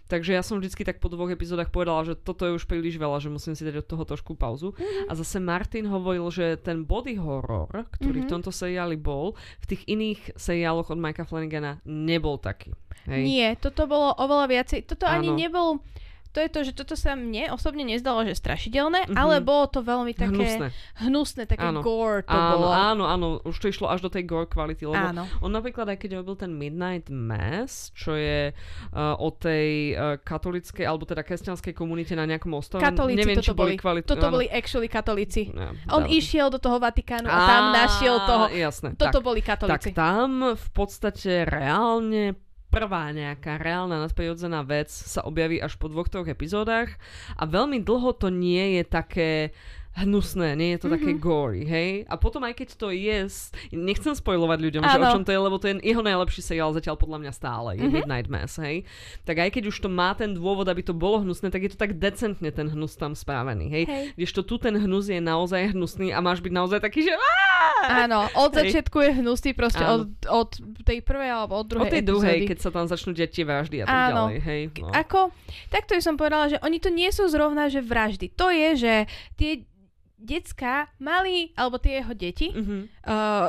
[0.07, 3.23] Takže ja som vždycky tak po dvoch epizódach povedala, že toto je už príliš veľa,
[3.23, 4.75] že musím si dať od toho trošku pauzu.
[4.75, 5.07] Mhm.
[5.07, 8.33] A zase Martin hovoril, že ten body horror, ktorý v Mhm.
[8.35, 12.75] tomto seriáli bol, v tých iných seriáloch od Mikea Flanagana nebol taký.
[13.07, 13.25] Hej.
[13.25, 14.85] Nie, toto bolo oveľa viacej.
[14.85, 15.39] Toto ani Áno.
[15.39, 15.69] nebol...
[16.29, 19.15] to je to, že toto sa mne osobne nezdalo, že strašidelné, Mhm.
[19.15, 20.69] ale bolo to veľmi také Hnusné.
[20.99, 21.81] hnusné také Áno.
[21.81, 22.69] gore to Áno, bolo.
[22.69, 25.25] áno, áno, už to išlo až do tej gore kvality, lebo Áno.
[25.39, 30.85] on napríklad aj keď robil ten Midnight Mass, čo je uh, o tej uh, katolickej,
[30.85, 33.77] alebo teda kresťanskej komunite na nejakom ostrove, Katolíci neviem, či toto boli boli.
[33.79, 34.05] kvalit...
[34.05, 34.35] Toto áno.
[34.35, 35.49] boli actually katolíci.
[35.49, 36.11] Ja, On dávam.
[36.11, 38.45] išiel do toho Vatikánu a tam našiel toho.
[38.51, 39.25] Jasné, Toto tak.
[39.25, 39.91] boli Tak katolíci.
[39.93, 42.37] tam v podstate reálne
[42.69, 47.01] prvá nejaká reálna nadprirodzená vec sa objaví až po dvoch, troch epizódach
[47.37, 49.31] a veľmi dlho to nie je také
[49.99, 51.19] hnusné, nie je to také Mhm.
[51.19, 51.91] gory, hej?
[52.05, 53.27] A potom aj keď to je,
[53.73, 56.95] nechcem spojovať ľuďom, že o čom to je, lebo to je jeho najlepší seriál zatiaľ
[56.95, 57.93] podľa mňa stále, je Mhm.
[57.93, 58.87] Midnight Mass, hej?
[59.23, 61.79] Tak aj keď už to má ten dôvod, aby to bolo hnusné, tak je to
[61.79, 63.85] tak decentne ten hnus tam spravený, hej?
[63.85, 64.05] Hej.
[64.15, 67.15] Kdežto tu ten hnus je naozaj hnusný a máš byť naozaj taký, že!
[67.81, 68.71] Áno, od Hej.
[68.71, 70.05] začiatku je hnusný proste Áno.
[70.05, 70.51] od, od
[70.83, 72.49] tej prvej alebo od druhej Od tej druhej, epizódy.
[72.49, 74.15] keď sa tam začnú deti vraždy a tak Áno.
[74.29, 74.63] ďalej, hej?
[74.79, 74.91] No.
[74.91, 75.21] Ako,
[75.69, 78.31] takto by som povedala, že oni to nie sú zrovna, že vraždy.
[78.33, 78.93] To je, že
[79.35, 79.63] tie
[80.19, 82.89] decka mali, alebo tie jeho deti, Mhm.
[83.07, 83.49] uh,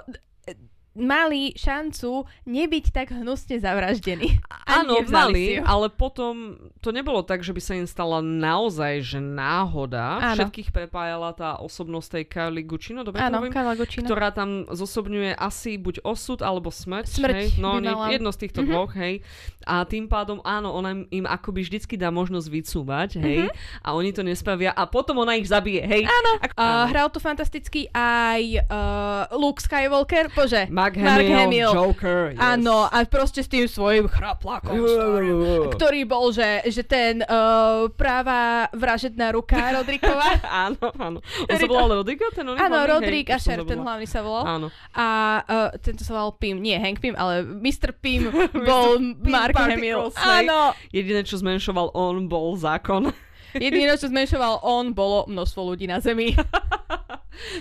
[0.92, 2.10] mali šancu
[2.44, 4.42] nebyť tak hnusne zavraždení.
[4.66, 10.18] Áno, mali, ale potom to nebolo tak, že by sa im stala naozaj, že náhoda.
[10.20, 10.46] Áno.
[10.46, 13.54] Všetkých prepájala tá osobnosť tej Carly Guccino, dobre to Áno, hovorím?
[13.54, 14.06] Karla Gočina.
[14.06, 17.06] ktorá tam zosobňuje asi buď osud alebo smrť.
[17.08, 17.48] Smrť hej?
[17.58, 18.06] No, by mala.
[18.10, 18.68] jedno z týchto Mhm.
[18.68, 19.22] dvoch, hej.
[19.64, 23.48] A tým pádom, áno, ona im, akoby vždycky dá možnosť vycúvať, hej.
[23.80, 26.04] A oni to nespravia a potom ona ich zabije, hej.
[26.04, 26.32] Áno.
[26.40, 30.68] Ak- Uh, hral tu fantasticky aj uh, Luke Skywalker, bože.
[30.80, 31.72] Mark Mark Hamill, Hamill.
[31.76, 32.40] Joker, yes.
[32.40, 35.38] Áno, a proste s tým svojím chraplákom starým,
[35.76, 40.40] ktorý bol, že, že ten uh, práva vražedná ruka Rodrikova.
[40.48, 41.20] áno, áno.
[41.20, 44.46] On sa volal Rodrigo, ten Áno, Hej, a Sher, ten hlavný sa volal.
[44.48, 44.68] Áno.
[44.96, 45.08] A
[45.44, 47.92] uh, tento sa volal Pim, nie Hank Pim, ale Mr.
[47.92, 48.32] Pim
[48.70, 50.16] bol Pim Mark Hamill.
[50.16, 53.12] Áno, Jediné, čo zmenšoval on, bol zákon.
[53.58, 56.34] jediné, čo zmenšoval on, bolo množstvo ľudí na Zemi.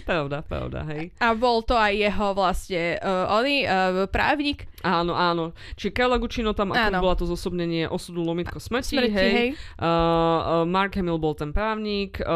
[0.02, 1.10] pravda, pravda, hej.
[1.18, 3.70] A bol to aj jeho vlastne, uh, oný uh,
[4.06, 4.66] právnik.
[4.78, 5.52] Áno, áno.
[5.74, 7.02] Čiže Carla Guccino tam ako Áno.
[7.02, 9.30] bola to zosobnenie osudu lomitko smrti, Smrti, hej.
[9.34, 9.48] hej.
[9.74, 12.28] Uh, Mark Hamill bol ten právnik, uh,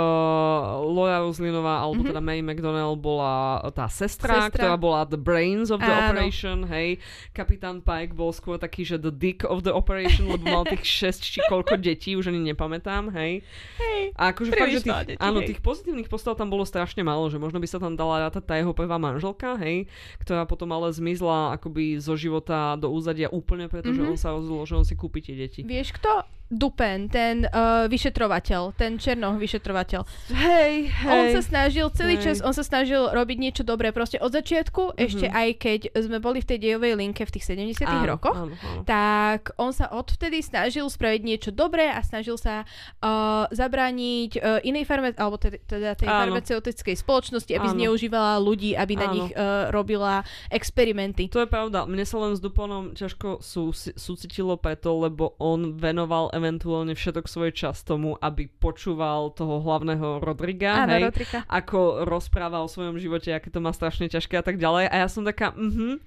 [0.82, 2.08] Laura Roslinová, alebo Mhm.
[2.10, 3.32] teda May McDonnell bola
[3.70, 4.50] tá sestra, Sestra.
[4.50, 6.10] ktorá bola the brains of the Áno.
[6.10, 6.98] operation, hej.
[7.30, 11.22] Kapitán Pike bol skôr taký, že the dick of the operation, lebo mal tých 6
[11.22, 13.46] či koľko detí, už ani nepamätám, hej.
[13.78, 14.02] Hej.
[14.18, 15.48] A akože fakt, že tých, detí, áno, hej.
[15.48, 18.54] tých pozitívnych postav tam bolo strašne málo, že možno by sa tam dala rátať tá
[18.54, 19.88] jeho prvá manželka, hej,
[20.20, 24.08] ktorá potom ale zmizla akoby zo života do úzadia úplne, pretože Mhm.
[24.12, 25.64] on sa rozhodol, že on si kúpi tie deti.
[25.64, 26.20] Vieš kto?
[26.52, 30.04] Dupen, ten uh, vyšetrovateľ, ten černoch vyšetrovateľ.
[30.36, 32.22] Hej, On sa snažil, celý Hej.
[32.22, 36.44] čas, on sa snažil robiť niečo dobré proste od začiatku, ešte aj keď sme boli
[36.44, 38.36] v tej dejovej linke v tých 70 rokoch.
[38.36, 38.82] Áno, áno.
[38.84, 42.68] tak on sa odvtedy snažil spraviť niečo dobré a snažil sa
[43.00, 46.28] uh, zabrániť uh, inej farme, alebo teda, teda tej Áno.
[46.28, 47.76] farmaceutickej spoločnosti, aby Áno.
[47.80, 49.14] zneužívala ľudí, aby na Áno.
[49.16, 50.20] nich uh, robila
[50.52, 51.32] experimenty.
[51.32, 51.88] To je pravda.
[51.88, 57.50] Mne sa len s Duponom ťažko sú, súcitilo preto, lebo on venoval eventuálne všetok svoj
[57.52, 61.46] čas tomu, aby počúval toho hlavného Rodriga, Áno, hej, Rodrika.
[61.46, 64.86] ako rozpráva o svojom živote, aké to má strašne ťažké a tak ďalej.
[64.86, 66.02] A ja som taká, mhm,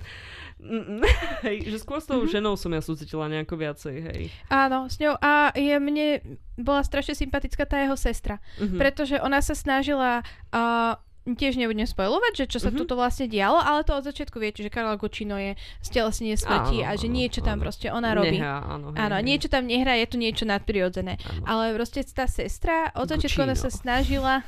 [0.58, 1.00] mm,
[1.48, 2.30] hej, že skôr s tou Mhm.
[2.30, 4.21] ženou som ja súcitila nejako viacej, hej.
[4.48, 6.19] Áno, s ňou a je mne
[6.56, 8.76] bola strašne sympatická tá jeho sestra, Mhm.
[8.76, 10.19] pretože ona sa snažila
[10.52, 10.95] uh,
[11.27, 12.77] tiež nebudem spojovať, že čo sa Mhm.
[12.77, 16.88] tuto vlastne dialo, ale to od začiatku viete, že Karla Guccino je stelesnenie smrti Áno,
[16.88, 17.63] a že áno, niečo tam áno.
[17.63, 18.38] proste ona robí.
[18.38, 19.25] Nehrá, áno, hej, Áno, hej.
[19.25, 21.17] niečo tam nehrá, je tu niečo nadprirodzené.
[21.17, 21.43] Áno.
[21.43, 24.45] Ale proste tá sestra, od začiatku ona sa snažila...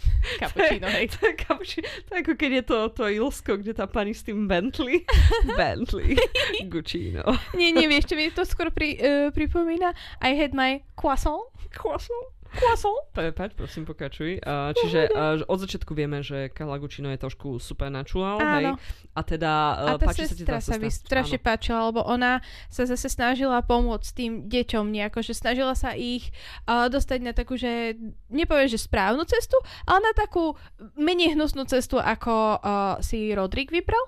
[0.40, 1.12] Cappuccino, hej.
[1.12, 4.46] To je, kapuči- to ako keď je to, to Ilsko, kde tá pani s tým
[4.46, 5.04] Bentley.
[5.58, 6.16] Bentley.
[6.64, 7.20] Guccino.
[7.52, 9.92] Nie, vieš, čo mi to skôr pri, uh, pripomína?
[10.18, 11.44] I had my croissant.
[11.70, 12.32] Croissant.
[12.50, 12.98] Croissant.
[13.14, 14.42] Prepač, prosím, pokračuj.
[14.42, 18.74] Uh, čiže uh, od začiatku vieme, že Carla Guccino je trošku supernatural, hej?
[18.74, 18.74] Áno.
[19.14, 21.06] A teda uh, A tá páči sa ti sestra sa mi sestra?
[21.06, 21.46] strašne Áno.
[21.46, 26.34] páčila, lebo ona sa zase snažila pomôcť tým deťom nejako, že snažila sa ich
[26.66, 27.94] uh, dostať na takú, že
[28.30, 29.54] nepoviem, že správnu cestu,
[29.86, 30.58] ale na takú
[30.98, 34.02] menej hnusnú cestu, ako uh, si Rodrik vybral.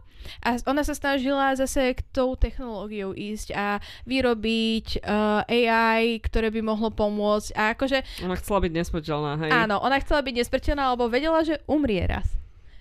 [0.47, 6.63] A ona sa snažila zase k tou technológiou ísť a vyrobiť uh, AI, ktoré by
[6.63, 7.51] mohlo pomôcť.
[7.59, 9.51] A akože Ona chcela byť nesmrteľná, hej?
[9.51, 12.29] Áno, ona chcela byť nesmrteľná, lebo vedela, že umrie raz.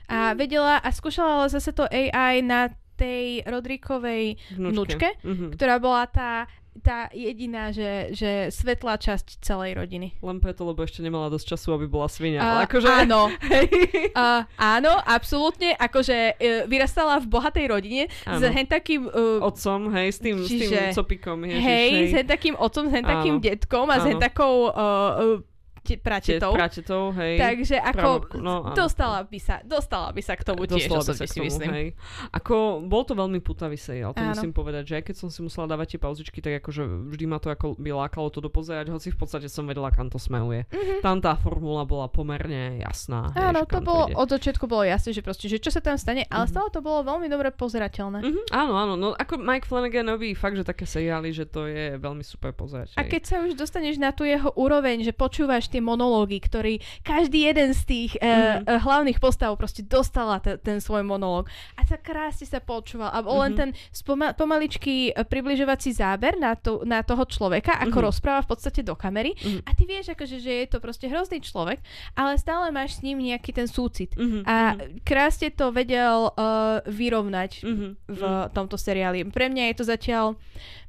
[0.05, 5.55] A vedela a skúšala ale zase to AI na tej Rodrikovej vnúčke, Mhm.
[5.55, 6.45] ktorá bola tá
[6.79, 10.15] tá jediná, že, že svetlá časť celej rodiny.
[10.23, 12.39] Len preto, lebo ešte nemala dosť času, aby bola svinia.
[12.39, 12.87] Uh, ale akože...
[12.87, 13.21] Áno.
[13.51, 13.67] Hej.
[14.15, 15.75] Uh, áno, absolútne.
[15.75, 18.39] Akože uh, vyrastala v bohatej rodine Áno.
[18.39, 19.11] s hen takým...
[19.11, 21.43] Uh, Otcom, hej, s tým, s tým Čiže- copikom.
[21.43, 23.11] Ježiš, hej, s hen takým otcom, s hen Áno.
[23.11, 24.19] takým detkom a s Áno.
[24.23, 25.50] takou uh, uh,
[25.81, 26.51] te- pračetou.
[26.51, 27.35] Pračetou, hej.
[27.35, 28.73] Takže ako Pravopku, no, áno.
[28.73, 31.69] dostala, by sa, dostala by sa k tomu tiež, Dostala by sa k tomu, myslím.
[31.71, 31.87] hej.
[32.31, 34.31] Ako, bol to veľmi putavý seriál, to Áno.
[34.31, 37.37] musím povedať, že aj keď som si musela dávať tie pauzičky, tak akože vždy ma
[37.37, 40.63] to ako by lákalo to dopozerať, hoci v podstate som vedela, kam to smeruje.
[40.67, 41.01] Mhm.
[41.01, 43.31] Tam tá formula bola pomerne jasná.
[43.31, 44.15] hej, Áno, že to bolo, ide.
[44.15, 46.51] od začiatku bolo jasné, že proste, že čo sa tam stane, ale Mhm.
[46.51, 48.21] stále to bolo veľmi dobre pozerateľné.
[48.21, 51.97] Mhm, áno, áno, no ako Mike Flanagan robí fakt, že také seriály, že to je
[51.97, 52.93] veľmi super pozerať.
[52.93, 53.09] A hej.
[53.09, 57.71] keď sa už dostaneš na tú jeho úroveň, že počúvaš tie monológy, ktorý každý jeden
[57.71, 58.21] z tých mm.
[58.21, 58.67] Mhm.
[58.67, 63.23] uh, hlavných postav proste dostala te, ten svoj monológ a sa krásne sa počúval a
[63.23, 63.57] bol len Mhm.
[63.57, 68.05] ten spoma- pomaličký eh, približovací záber na, to, na toho človeka, ako Mhm.
[68.05, 69.63] rozpráva v podstate do kamery Mhm.
[69.63, 71.79] a ty vieš akože, že je to proste hrozný človek,
[72.13, 74.11] ale stále máš s ním nejaký ten súcit.
[74.17, 78.51] Mhm, A mhm, krásne to vedel uh, vyrovnať mhm, v mhm.
[78.51, 79.23] tomto seriáli.
[79.29, 80.25] Pre mňa je to zatiaľ,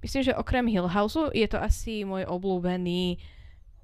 [0.01, 3.21] myslím, že okrem Hill Houseu je to asi môj obľúbený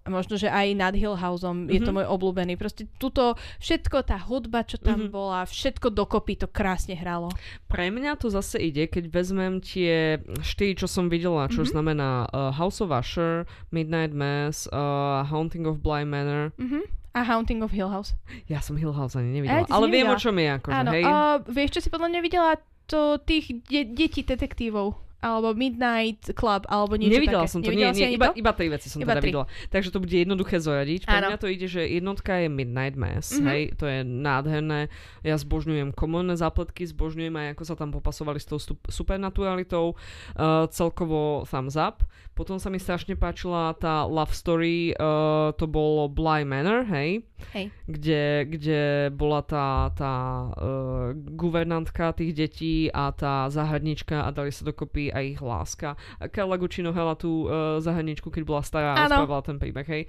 [0.08, 1.96] možno, že aj nad Hill Houseom je to Mhm.
[1.96, 2.54] môj obľúbený.
[2.54, 5.10] Proste tuto všetko, tá hudba, čo tam Mhm.
[5.10, 7.28] bola, všetko dokopy to krásne hralo.
[7.66, 11.68] Pre mňa to zase ide, keď vezmem tie štyri, čo som videla, čo Mhm.
[11.68, 14.80] znamená uh, House of Usher, Midnight Mass, uh,
[15.24, 16.50] Haunting of Bly Manor.
[16.56, 16.80] Mhm.
[17.12, 18.14] A Haunting of Hill House.
[18.46, 20.20] Ja som Hill House ani nevidela, si ale viem, o nevidela.
[20.20, 21.04] čom je akože, Áno, hej.
[21.04, 22.50] a vieš, čo si podľa mňa videla?
[22.86, 24.96] To tých de- detí detektívov.
[25.20, 27.50] Alebo Midnight Club, alebo niečo Nevidela také.
[27.50, 28.38] som to, Nevidela nie, nie, iba, to?
[28.38, 29.28] iba tri veci som Iba teda tri.
[29.28, 29.46] videla.
[29.66, 31.00] Takže to bude jednoduché zoradiť.
[31.04, 33.44] Pre mňa to ide, že jednotka je Midnight Mass, Mhm.
[33.44, 34.86] hej, to je nádherné.
[35.20, 39.98] Ja zbožňujem komunné zápletky, zbožňujem aj ako sa tam popasovali s tou stup- supernaturalitou.
[40.32, 42.06] Uh, celkovo thumbs up.
[42.38, 47.74] Potom sa mi strašne páčila tá love story, uh, to bolo Bly Manor, hej, Hej.
[47.90, 50.14] kde, kde bola tá, tá
[50.54, 55.98] uh, guvernantka tých detí a tá záhradnička a dali sa dokopy aj ich láska.
[56.22, 60.02] A Carla Guccino hrala tú uh, záhradničku, keď bola stará a rozprávala ten príbeh, hej.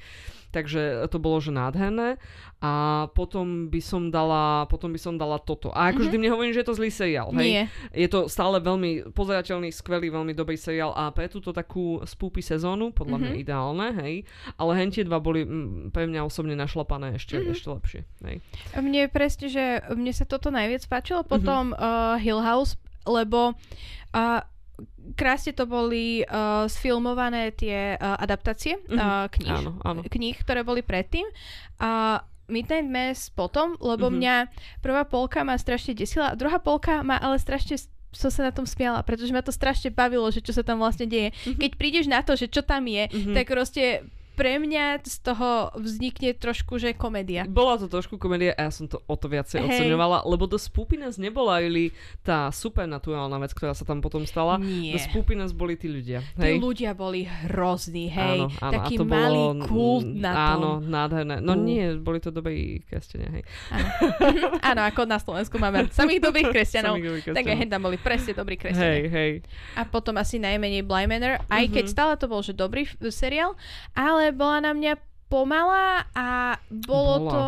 [0.50, 2.18] Takže to bolo, že nádherné.
[2.60, 2.72] A
[3.14, 5.70] potom by som dala, potom by som dala toto.
[5.70, 6.14] A akože Mhm.
[6.14, 7.48] tým nehovorím, že je to zlý seriál, hej.
[7.48, 7.64] Nie.
[7.94, 12.92] Je to stále veľmi pozerateľný, skvelý, veľmi dobrý seriál a pre túto takú spúpy sezónu,
[12.92, 13.40] podľa mňa Mhm.
[13.40, 14.16] ideálne, hej.
[14.58, 17.52] Ale hen tie dva boli mm, pre mňa osobne našlapané ešte, Mhm.
[17.54, 18.38] ešte lepšie, hej.
[18.76, 21.30] Mne presne, že mne sa toto najviac páčilo, Mhm.
[21.30, 23.54] potom uh, Hill House, lebo
[24.12, 24.42] uh,
[25.14, 28.96] krásne to boli uh, sfilmované tie uh, adaptácie Mhm.
[28.96, 30.02] uh, kníž, Áno, áno.
[30.04, 31.26] kníh, ktoré boli predtým.
[31.78, 34.16] A Midnight Mass potom, lebo Mhm.
[34.16, 34.36] mňa
[34.80, 37.78] prvá polka ma strašne desila, a druhá polka ma ale strašne
[38.10, 41.06] som sa na tom smiala, pretože ma to strašne bavilo, že čo sa tam vlastne
[41.06, 41.30] deje.
[41.46, 41.62] Mhm.
[41.62, 43.38] Keď prídeš na to, že čo tam je, Mhm.
[43.38, 44.02] tak proste
[44.40, 47.44] pre mňa z toho vznikne trošku, že komédia.
[47.44, 49.68] Bola to trošku komédia a ja som to o to viacej Hej.
[49.84, 54.56] oceňovala, lebo do Spoopinas nebola ili tá supernaturálna vec, ktorá sa tam potom stala.
[54.56, 54.96] Nie.
[54.96, 56.24] Do Spoopinas boli tí ľudia.
[56.34, 56.56] Tí Hej.
[56.58, 58.40] ľudia boli hrozní, hej.
[58.40, 60.88] Áno, áno, Taký a to malý bolo, kult na Áno, tom.
[60.88, 61.36] nádherné.
[61.42, 61.60] No Ú.
[61.60, 63.44] nie, boli to dobrí kresťania, hej.
[64.70, 66.96] Áno, ako na Slovensku máme samých dobrých kresťanov.
[66.96, 69.12] Samých dobrých Tak aj hen tam boli presne dobrí Hej, kresťania.
[69.12, 69.32] hej.
[69.76, 71.92] A potom asi najmenej Bly Manor, aj keď Mhm.
[71.92, 73.60] stále to bol, že dobrý seriál,
[73.92, 74.94] ale bola na mňa
[75.28, 76.28] pomalá a
[76.70, 77.32] bolo Bola.
[77.32, 77.42] to...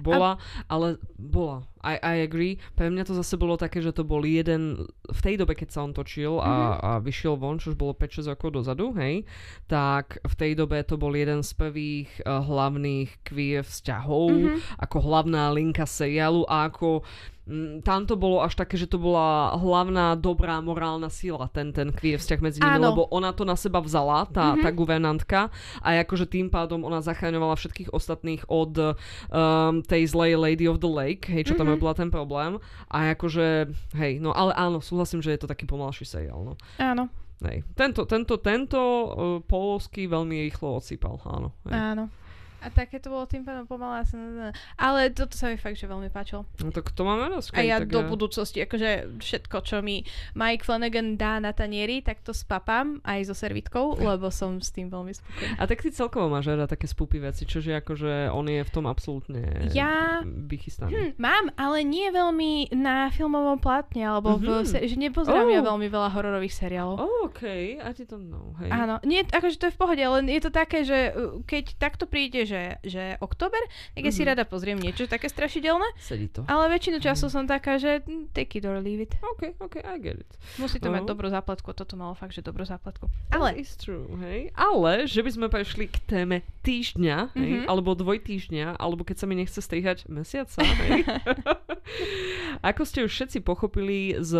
[0.00, 0.32] Bola,
[0.64, 1.60] ale bola.
[1.84, 2.56] I, I agree.
[2.72, 5.84] Pre mňa to zase bolo také, že to bol jeden, v tej dobe, keď sa
[5.84, 6.72] on točil a, Mhm.
[6.80, 9.28] a vyšiel von, čo už bolo 5-6 rokov dozadu, hej,
[9.66, 14.56] tak v tej dobe to bol jeden z prvých uh, hlavných queer vzťahov, Mhm.
[14.78, 17.04] ako hlavná linka seriálu a ako
[17.82, 22.16] tam to bolo až také, že to bola hlavná dobrá morálna sila, ten, ten queer
[22.16, 22.94] vzťah medzi nimi, Áno.
[22.94, 24.62] lebo ona to na seba vzala, tá, Mhm.
[24.62, 25.38] tá guvernantka
[25.78, 28.94] a akože tým pádom ona zachraňovala všetkých ostatných od um,
[29.82, 31.74] tej zlej Lady of the Lake, hej, čo tam Mhm.
[31.74, 36.06] robila ten problém a akože, hej, no ale áno, súhlasím, že je to taký pomalší
[36.06, 36.54] seriál, no.
[36.78, 37.10] Áno,
[37.40, 37.64] Hej.
[37.72, 39.08] Tento, tento, tento uh,
[39.40, 41.56] polsky veľmi rýchlo odsýpal, áno.
[41.64, 41.72] Hej.
[41.96, 42.04] áno.
[42.60, 44.04] A také to bolo tým pádom pomalá.
[44.76, 46.44] Ale toto sa mi fakt, že veľmi páčilo.
[46.58, 47.52] No tak to máme dosť.
[47.52, 52.30] A ja do budúcnosti, akože všetko, čo mi Mike Flanagan dá na tanieri, tak to
[52.30, 55.56] spapám aj so servitkou, lebo som s tým veľmi spokojná.
[55.56, 58.84] A tak ty celkovo máš rada také spúpy veci, čože akože on je v tom
[58.84, 61.14] absolútne Ja- Hm, vychystaný.
[61.16, 64.66] mám, ale nie veľmi na filmovom plátne, alebo v Mhm.
[64.66, 65.68] se- že nepozerám ja Oh.
[65.70, 66.96] veľmi veľa hororových seriálov.
[66.98, 67.42] Oh, OK,
[67.76, 68.68] I didn't know, hej.
[68.68, 72.04] Áno, nie, akože to je v pohode, len je to také, že uh, keď takto
[72.04, 73.62] prídeš že, že október,
[73.94, 74.28] tak ja si Mhm.
[74.28, 76.42] rada pozriem niečo také strašidelné, Sedí to.
[76.44, 79.14] ale väčšinu času som taká, že mm, take it or leave it.
[79.22, 80.30] OK, OK, I get it.
[80.56, 81.08] Musí to mať No.
[81.08, 83.06] dobrú záplatku, toto malo fakt, že dobrú záplatku.
[83.30, 84.50] Ale is true, hej.
[84.52, 87.66] Ale, že by sme prešli k téme týždňa, hej, Mhm.
[87.66, 91.04] alebo dvojtýždňa, alebo keď sa mi nechce strihať mesiaca, hej.
[92.62, 94.32] Ako ste už všetci pochopili z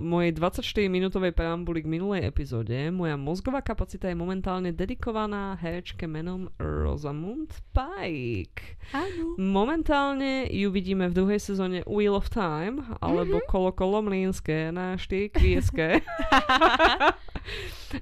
[0.00, 7.43] mojej 24-minútovej preambuly k minulej epizóde, moja mozgová kapacita je momentálne dedikovaná herečke menom Rosamund
[7.74, 8.78] Pike.
[8.94, 9.34] áno.
[9.36, 15.34] Momentálne ju vidíme v druhej sezóne Wheel of Time, alebo Kolo Kolo Mlínske na 4
[15.34, 15.98] kvieske.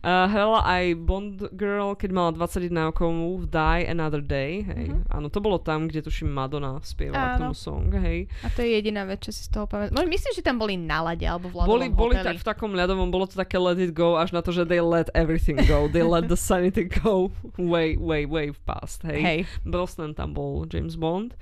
[0.01, 3.11] Uh, hrala aj Bond Girl, keď mala 21 rokov
[3.43, 4.63] v Die Another Day.
[4.65, 4.87] Hej.
[4.95, 5.01] Mhm.
[5.11, 7.51] Áno, to bolo tam, kde tuším Madonna spievala Áno.
[7.51, 7.91] tomu song.
[7.93, 8.31] Hej.
[8.47, 10.07] A to je jediná vec, čo si z toho pamätám.
[10.07, 13.27] Myslíš, že tam boli na lade alebo v Boli, boli tak v takom ľadovom, bolo
[13.27, 15.87] to také let it go, až na to, že they let everything go.
[15.93, 19.03] They let the sanity go way, way, way past.
[19.03, 19.21] Hej.
[19.21, 19.41] Hej.
[19.67, 21.35] Brosnan tam bol James Bond.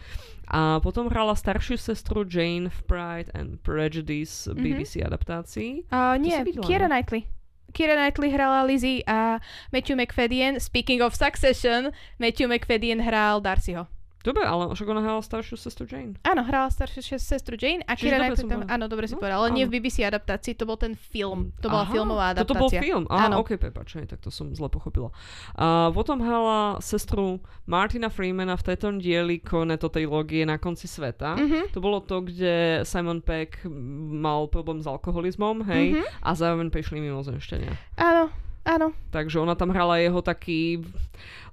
[0.50, 4.50] A potom hrala staršiu sestru Jane v Pride and Prejudice.
[4.50, 5.86] BBC adaptácii.
[5.94, 6.90] Uh, nie, ne?
[6.90, 7.30] Knightley.
[7.72, 9.40] Kiera Knightley hrala Lizzie a
[9.72, 13.86] Matthew McFadden, speaking of Succession, Matthew McFadden hral Darcyho.
[14.20, 16.12] Dobre, ale však ona hrala staršiu sestru Jane.
[16.22, 18.60] Áno, hrala staršiu sestru Jane a dobre Knightley tam...
[18.68, 19.72] Áno, dobre si No, povedala, ale nie áno.
[19.72, 21.56] v BBC adaptácii, to bol ten film.
[21.58, 22.44] To bola Aha, filmová adaptácia.
[22.44, 23.04] Toto bol film?
[23.08, 23.40] Á, Áno.
[23.40, 25.08] ok, prepač, hej, tak to som zle pochopila.
[25.56, 31.40] A potom hrala sestru Martina Freemana v tejto dieli Cornetto trilógie na konci sveta.
[31.40, 31.72] Mhm.
[31.72, 33.64] To bolo to, kde Simon Peck
[34.12, 36.04] mal problém s alkoholizmom, hej, Mhm.
[36.20, 37.72] a zároveň prišli mimozemšťania.
[37.96, 38.28] Áno,
[38.76, 38.94] áno.
[39.10, 40.84] Takže ona tam hrala jeho taký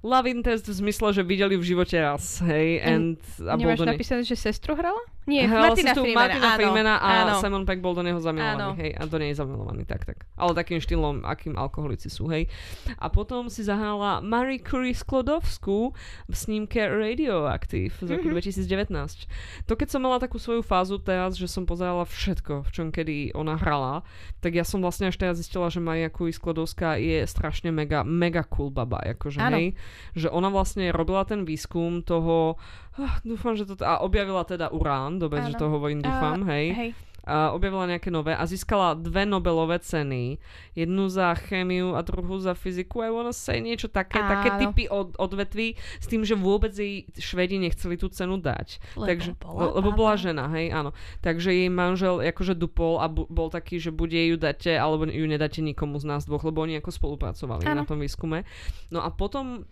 [0.02, 4.38] love interest v zmysle, že videli v živote raz, hej, and, a Nemáš napísané, že
[4.38, 5.02] sestru hrala?
[5.28, 6.24] Nie, Hrala Martina sestru Freemana.
[6.24, 7.32] Martina áno, Freemana a áno.
[7.38, 8.72] Simon Peck bol do neho zamilovaný, Áno.
[8.74, 10.24] hej, a do nej zamilovaný, tak, tak.
[10.34, 12.48] Ale takým štýlom, akým alkoholici sú, hej.
[12.96, 15.92] A potom si zahrala Marie Curie Sklodovskú
[16.24, 18.34] v snímke Radioactive z roku Mhm.
[18.34, 19.28] 2019.
[19.64, 23.30] To keď som mala takú svoju fázu teraz, že som pozerala všetko, v čom kedy
[23.32, 27.68] ona hrala, tak ja som vlastne až teraz zistila, že Maria Curie Sklodovská je strašne
[27.68, 29.56] mega, mega cool baba, akože, Áno.
[29.56, 29.66] hej.
[30.14, 32.56] Že ona vlastne robila ten výskum toho,
[33.00, 36.66] ah, dúfam, že to, a objavila teda urán, dobre, že to hovorím, dúfam, hej.
[36.74, 36.90] Hej.
[37.28, 40.40] A objavila nejaké nové a získala dve Nobelové ceny.
[40.72, 43.04] Jednu za chémiu a druhú za fyziku.
[43.04, 44.32] I wanna say niečo také, Áno.
[44.32, 48.80] také typy od, odvetví s tým, že vôbec jej Švedi nechceli tú cenu dať.
[48.96, 50.96] Lebo Takže, bola le- lebo bola žena, hej, áno.
[51.20, 55.04] Takže jej manžel akože dupol a bu- bol taký, že buď jej ju dáte, alebo
[55.04, 57.84] ju nedáte nikomu z nás dvoch, lebo oni ako spolupracovali na Áno.
[57.84, 58.48] tom výskume.
[58.88, 59.68] No a potom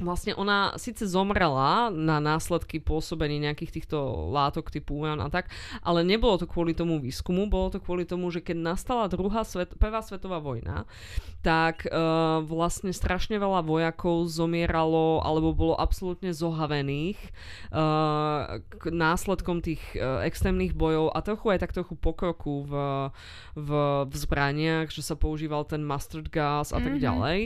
[0.00, 3.98] vlastne ona síce zomrela na následky pôsobení nejakých týchto
[4.32, 5.52] látok typu uran a tak,
[5.84, 9.76] ale nebolo to kvôli tomu výskumu, bolo to kvôli tomu, že keď nastala druhá svet,
[9.76, 10.88] prvá svetová vojna,
[11.42, 17.18] tak uh, vlastne strašne veľa vojakov zomieralo alebo bolo absolútne zohavených
[17.74, 22.72] uh, k následkom tých uh, extrémnych bojov a trochu aj tak trochu pokroku v,
[23.58, 23.70] v,
[24.06, 27.02] v zbraniach, že sa používal ten mustard gas a tak Mhm.
[27.02, 27.40] ďalej.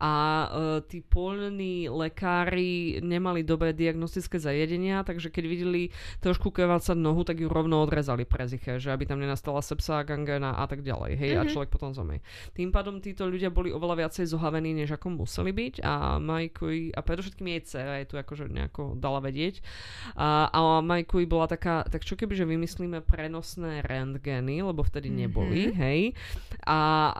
[0.00, 0.14] A
[0.48, 5.82] uh, tí polní lekári nemali dobré diagnostické zariadenia, takže keď videli
[6.18, 10.64] trošku krvácať nohu, tak ju rovno odrezali preziche, že aby tam nenastala sepsa, gangrena a
[10.64, 11.12] tak ďalej.
[11.14, 11.50] Hej, a Mhm.
[11.50, 12.20] človek potom zomrie.
[12.52, 17.00] Tým pádom títo ľudia boli oveľa viacej zohavení, než ako museli byť a Majkuj, a
[17.00, 19.60] predovšetkým jej dcera je tu akože nejako dala vedieť.
[20.14, 25.16] A, a Majkuj bola taká, tak čo keby, že vymyslíme prenosné rentgeny, lebo vtedy Mhm.
[25.16, 26.00] neboli, hej.
[26.64, 26.78] A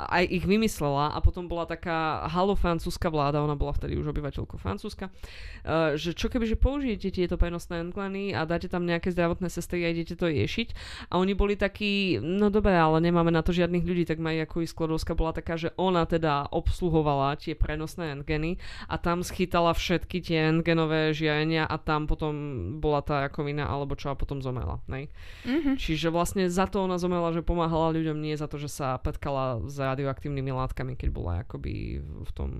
[0.08, 4.10] aj ich vymyslela a potom bola taká halo francúzska vláda, ona bola vtedy už
[4.44, 9.10] obyvateľkou Francúzska, uh, že čo keby, že použijete tieto prenosné rentgeny a dáte tam nejaké
[9.10, 10.68] zdravotné sestry a idete to riešiť.
[11.10, 14.70] A oni boli takí, no dobre, ale nemáme na to žiadnych ľudí, tak Maja Kuj
[14.70, 20.52] Sklodovská bola taká, že ona teda obsluhovala tie prenosné rentgeny a tam schytala všetky tie
[20.52, 22.32] rentgenové žiarenia a tam potom
[22.78, 24.84] bola tá rakovina alebo čo a potom zomrela.
[24.86, 25.08] Nej?
[25.48, 25.80] Mhm.
[25.80, 29.64] Čiže vlastne za to ona zomrela, že pomáhala ľuďom, nie za to, že sa petkala
[29.64, 32.50] s radioaktívnymi látkami, keď bola akoby v tom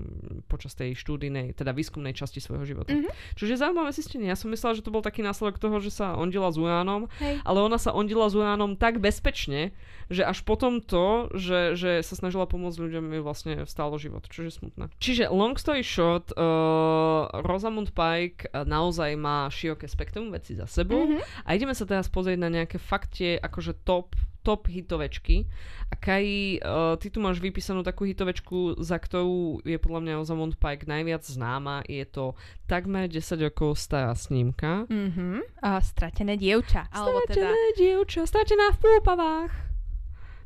[0.47, 2.95] počas tej štúdijnej, teda výskumnej časti svojho života.
[2.95, 3.11] Mhm.
[3.35, 4.31] Čiže zaujímavé zistenie.
[4.31, 7.43] Ja som myslela, že to bol taký následok toho, že sa ondila s uránom, Hej.
[7.43, 9.75] ale ona sa ondila s uránom tak bezpečne,
[10.07, 14.45] že až potom to, že, že sa snažila pomôcť ľuďom, je vlastne vstálo život, čo
[14.45, 14.87] je smutné.
[15.01, 21.09] Čiže long story short, uh, Rosamund Pike uh, naozaj má široké spektrum veci za sebou
[21.09, 21.19] Mhm.
[21.43, 24.13] a ideme sa teraz pozrieť na nejaké faktie, akože top
[24.45, 25.49] top hitovečky.
[25.89, 30.55] A Kai, uh, ty tu máš vypísanú takú hitovečku, za ktorú je podľa mňa Rosamund
[30.61, 31.81] Pike najviac známa.
[31.89, 32.37] Je to
[32.69, 34.85] takmer 10 rokov stará snímka.
[34.85, 35.41] Mhm.
[35.65, 36.85] A stratené dievča.
[36.93, 37.49] Alebo teda...
[37.49, 39.51] Stratené dievča, stratená v púpavách.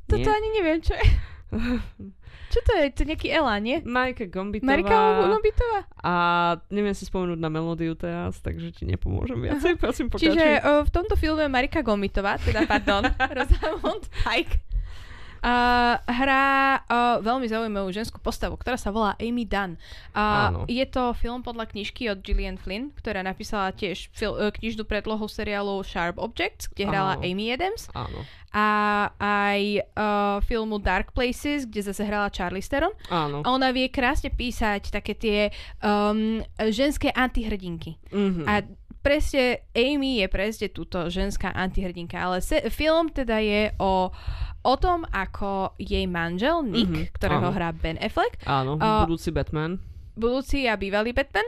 [0.08, 0.32] Toto Nie?
[0.32, 1.06] ani neviem, čo je.
[2.50, 2.84] Čo to je?
[2.90, 3.78] To je nejaký Ela, nie?
[3.86, 4.70] Majka Gombitová.
[4.74, 4.98] Marika
[5.30, 5.80] Gombitová?
[6.02, 6.14] A
[6.74, 10.34] neviem si spomenúť na melódiu teraz, takže ti nepomôžem viacej, prosím pokračuj.
[10.34, 13.06] Čiže uh, v tomto filme Marika Gomitová, teda pardon,
[13.38, 14.69] Rosamund Pike,
[15.40, 19.80] Uh, hrá uh, veľmi zaujímavú ženskú postavu, ktorá sa volá Amy Dunn.
[20.12, 24.84] Uh, je to film podľa knižky od Gillian Flynn, ktorá napísala tiež fil- uh, knižnú
[24.84, 27.24] predlohu seriálu Sharp Objects, kde hrala Áno.
[27.24, 27.88] Amy Adams.
[27.96, 28.28] Áno.
[28.50, 28.68] A
[29.22, 29.62] aj
[29.96, 32.92] uh, filmu Dark Places, kde zase hrala Charlie Theron.
[33.08, 33.46] Áno.
[33.46, 35.40] A ona vie krásne písať také tie
[35.80, 37.96] um, ženské antihrdinky.
[38.10, 38.46] Mm-hmm.
[38.50, 38.66] A
[39.00, 44.12] presne Amy je presne túto ženská antihrdinka, ale se- film teda je o
[44.64, 47.56] o tom, ako jej manžel Nick, mm-hmm, ktorého áno.
[47.56, 48.40] hrá Ben Affleck.
[48.44, 49.80] Áno, uh, budúci Batman.
[50.20, 51.48] Budúci a bývalý Batman.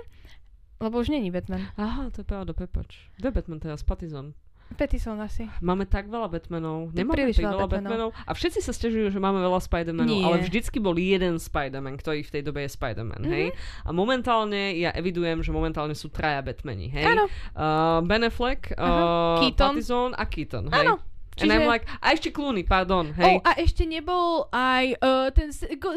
[0.82, 1.70] Lebo už není Batman.
[1.78, 3.06] Aha, to je pravda, prepač.
[3.22, 3.86] Kto je Batman teraz?
[3.86, 4.34] Patison.
[4.72, 5.52] Pattinson asi.
[5.60, 6.96] Máme tak veľa Batmanov.
[6.96, 8.10] Nemáme tak veľa Batmanov.
[8.10, 8.10] Batmanov.
[8.16, 12.32] A všetci sa stežujú, že máme veľa Spider-Manov, ale vždycky bol jeden Spider-Man, ktorý v
[12.32, 13.36] tej dobe je Spider-Man, mm-hmm.
[13.36, 13.46] hej?
[13.84, 17.04] A momentálne ja evidujem, že momentálne sú traja Batmani, hej?
[17.04, 17.28] Áno.
[17.52, 20.88] Uh, ben Affleck, uh, Pattinson a Keaton, hej?
[20.88, 21.04] Áno.
[21.36, 21.48] Čiže...
[21.48, 23.40] And I'm like, a ešte Clooney, pardon, hej.
[23.40, 25.50] Oh, a ešte nebol aj, uh, ten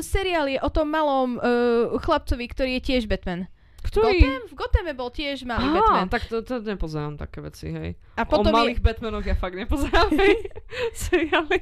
[0.03, 3.51] seriál je o tom malom uh, chlapcovi, ktorý je tiež Batman.
[3.85, 4.17] Ktorý?
[4.17, 4.43] Gotham?
[4.49, 6.09] V Gothame bol tiež malý Aha, Batman.
[6.09, 7.91] tak to, to nepozerám také veci, hej.
[8.17, 8.85] A potom o malých je...
[8.89, 10.49] Batmanoch ja fakt nepozerám, hej.
[11.05, 11.61] Seriály.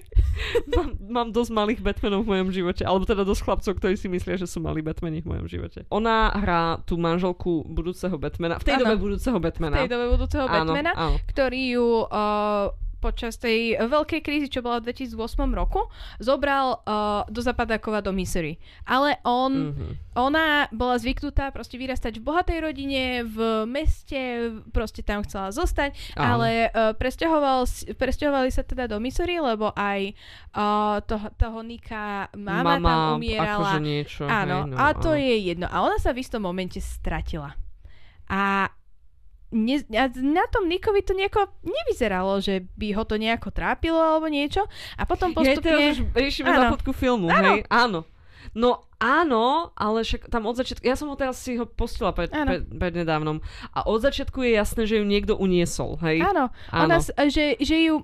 [0.70, 4.38] mám, mám dosť malých Batmanov v mojom živote, alebo teda dosť chlapcov, ktorí si myslia,
[4.38, 5.82] že sú malí Batmani v mojom živote.
[5.90, 8.82] Ona hrá tú manželku budúceho Batmana, v tej ano.
[8.86, 9.76] dobe budúceho Batmana.
[9.76, 11.16] V tej dobe budúceho Batmana, áno, áno.
[11.26, 12.70] ktorý ju uh,
[13.03, 15.18] počas tej veľkej krízy, čo bola v 2008
[15.50, 15.90] roku,
[16.22, 18.62] zobral uh, do Zapadákova do Missouri.
[18.86, 19.92] Ale on, mm-hmm.
[20.14, 26.38] ona bola zvyknutá proste vyrastať v bohatej rodine, v meste, proste tam chcela zostať, Áno.
[26.38, 30.14] ale uh, presťahovali sa teda do Missouri, lebo aj
[30.55, 33.74] uh, toho, toho Nika mama, mama tam umierala.
[33.74, 35.18] Akože niečo, áno, hej, no, a to áno.
[35.18, 35.66] je jedno.
[35.66, 37.59] A ona sa v istom momente stratila.
[38.30, 38.70] A
[39.53, 39.76] ne,
[40.24, 44.64] na tom Nikovi to nejako nevyzeralo, že by ho to nejako trápilo alebo niečo.
[44.96, 45.61] A potom postupne...
[45.61, 47.61] Je, teraz už riešime na filmu, áno.
[47.61, 47.61] hej?
[47.68, 48.00] Áno.
[48.57, 52.30] No Áno, ale však tam od začiatku, ja som ho teraz si ho postila pred,
[52.30, 53.42] pred, pred nedávnom
[53.74, 56.22] a od začiatku je jasné, že ju niekto uniesol, hej?
[56.22, 56.86] Áno, Áno.
[56.86, 56.96] Ona,
[57.26, 57.98] že, že ju,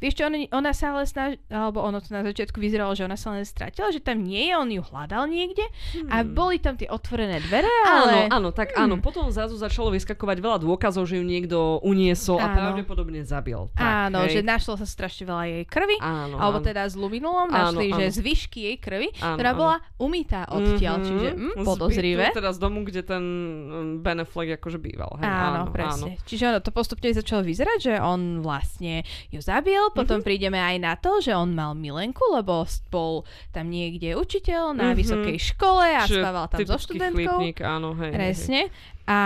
[0.00, 3.20] vieš čo, ona, ona sa ale snaž, alebo ono to na začiatku vyzeralo, že ona
[3.20, 6.08] sa len stratila, že tam nie je, on ju hľadal niekde hmm.
[6.08, 8.30] a boli tam tie otvorené dvere, ale...
[8.30, 8.84] Áno, áno, tak hmm.
[8.86, 12.46] áno, potom zrazu začalo vyskakovať veľa dôkazov, že ju niekto uniesol áno.
[12.46, 13.68] a pravdepodobne zabil.
[13.76, 14.38] Tak, áno, hej?
[14.38, 16.66] že našlo sa strašne veľa jej krvi, áno, alebo áno.
[16.66, 18.16] teda s luminulom našli, áno, že áno.
[18.22, 19.58] zvyšky jej krvi, áno, ktorá áno.
[19.58, 21.08] bola umytá odlietá odtiaľ, mm-hmm.
[21.08, 22.26] čiže mm, podozrivé.
[22.30, 25.18] Z, teda z domu, kde ten mm, Ben Affleck akože býval.
[25.18, 25.26] Hej?
[25.26, 26.12] Áno, áno, presne.
[26.14, 26.26] Áno.
[26.26, 29.02] Čiže ono to postupne začalo vyzerať, že on vlastne
[29.34, 30.28] ju zabil, potom mm-hmm.
[30.28, 34.98] prídeme aj na to, že on mal milenku, lebo bol tam niekde učiteľ na mm-hmm.
[34.98, 37.38] vysokej škole a Čiže spával tam so študentkou.
[37.42, 38.60] Chlípnik, áno, hej, presne.
[38.70, 39.10] Hej.
[39.10, 39.18] A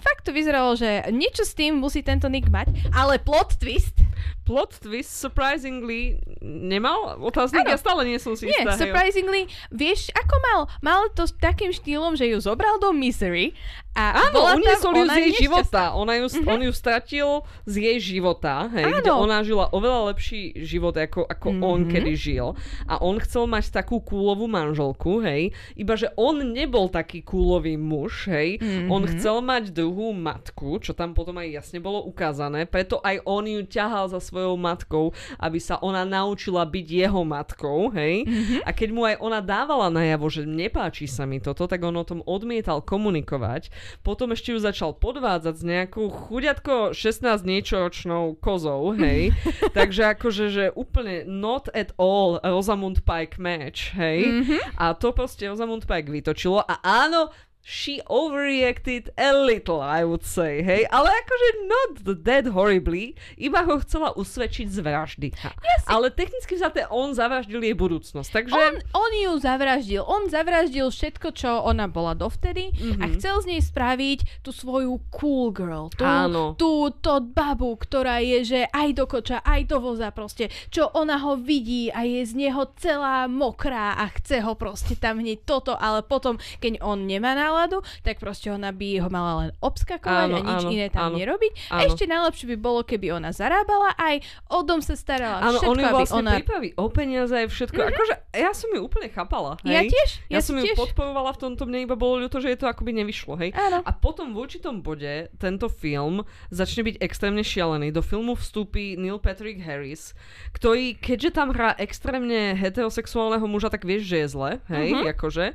[0.00, 3.96] fakt to vyzeralo, že niečo s tým musí tento Nick mať, ale plot twist.
[4.42, 7.62] Plot twist, surprisingly, nemal otáznik?
[7.62, 8.74] Ja stále nie som si Nie, istá.
[8.74, 10.60] surprisingly, vieš, ako mal?
[10.82, 13.54] Mal to s takým štýlom, že ju zobral do Misery
[13.92, 15.92] a Áno, bola uniesol ju z jej života.
[15.92, 16.48] Ona ju, mm-hmm.
[16.48, 17.28] On ju stratil
[17.68, 18.96] z jej života, hej, Áno.
[19.04, 21.68] kde ona žila oveľa lepší život, ako, ako mm-hmm.
[21.68, 22.46] on kedy žil.
[22.88, 28.32] A on chcel mať takú kúlovú manželku, hej, iba že on nebol taký kúlový muž,
[28.32, 28.56] hej.
[28.64, 28.88] Mm-hmm.
[28.88, 33.44] On chcel mať druhú matku, čo tam potom aj jasne bolo ukázané, preto aj on
[33.44, 38.24] ju ťahal za svojou matkou, aby sa ona naučila byť jeho matkou, hej.
[38.24, 38.60] Mm-hmm.
[38.64, 42.08] A keď mu aj ona dávala najavo, že nepáči sa mi toto, tak on o
[42.08, 43.81] tom odmietal komunikovať.
[44.00, 49.34] Potom ešte ju začal podvádzať s nejakou chuďatko 16 niečoročnou kozou, hej.
[49.78, 54.26] Takže akože, že úplne not at all Rosamund Pike match, hej.
[54.26, 54.60] Mm-hmm.
[54.78, 57.30] A to proste Rosamund Pike vytočilo a áno,
[57.62, 61.90] she overreacted a little, I would say, hej, ale akože not
[62.26, 65.28] that horribly, iba ho chcela usvedčiť z vraždy.
[65.30, 65.86] Yes.
[65.86, 68.58] Ale technicky vzaté on zavraždil jej budúcnosť, takže...
[68.58, 72.98] On, on ju zavraždil, on zavraždil všetko, čo ona bola dovtedy mm-hmm.
[72.98, 76.58] a chcel z nej spraviť tú svoju cool girl, tú, Áno.
[76.58, 81.22] tú to babu, ktorá je, že aj do koča, aj do voza proste, čo ona
[81.22, 85.78] ho vidí a je z neho celá mokrá a chce ho proste tam hneď toto,
[85.78, 90.24] ale potom, keď on nemá na náladu, tak proste ona by ho mala len obskakovať
[90.24, 91.52] Áno, a nič áno, iné tam áno, nerobiť.
[91.68, 91.84] A áno.
[91.84, 95.76] ešte najlepšie by bolo, keby ona zarábala aj o dom sa starala, Áno, všetko, on
[95.76, 96.32] ju vlastne ona...
[96.34, 97.76] pripraví o peniaze aj všetko.
[97.76, 97.92] Mm-hmm.
[97.92, 99.68] Akože ja som ju úplne chápala, hej?
[99.68, 100.76] Ja tiež, ja, Ja, som ju tiež.
[100.78, 103.52] podporovala v tomto, mne iba bolo ľúto, že je to akoby nevyšlo, hej?
[103.52, 103.82] Áno.
[103.82, 107.92] A potom v určitom bode tento film začne byť extrémne šialený.
[107.92, 110.16] Do filmu vstúpi Neil Patrick Harris,
[110.50, 115.12] ktorý, keďže tam hrá extrémne heterosexuálneho muža, tak vieš, že je zle, hej, Mhm.
[115.12, 115.46] akože.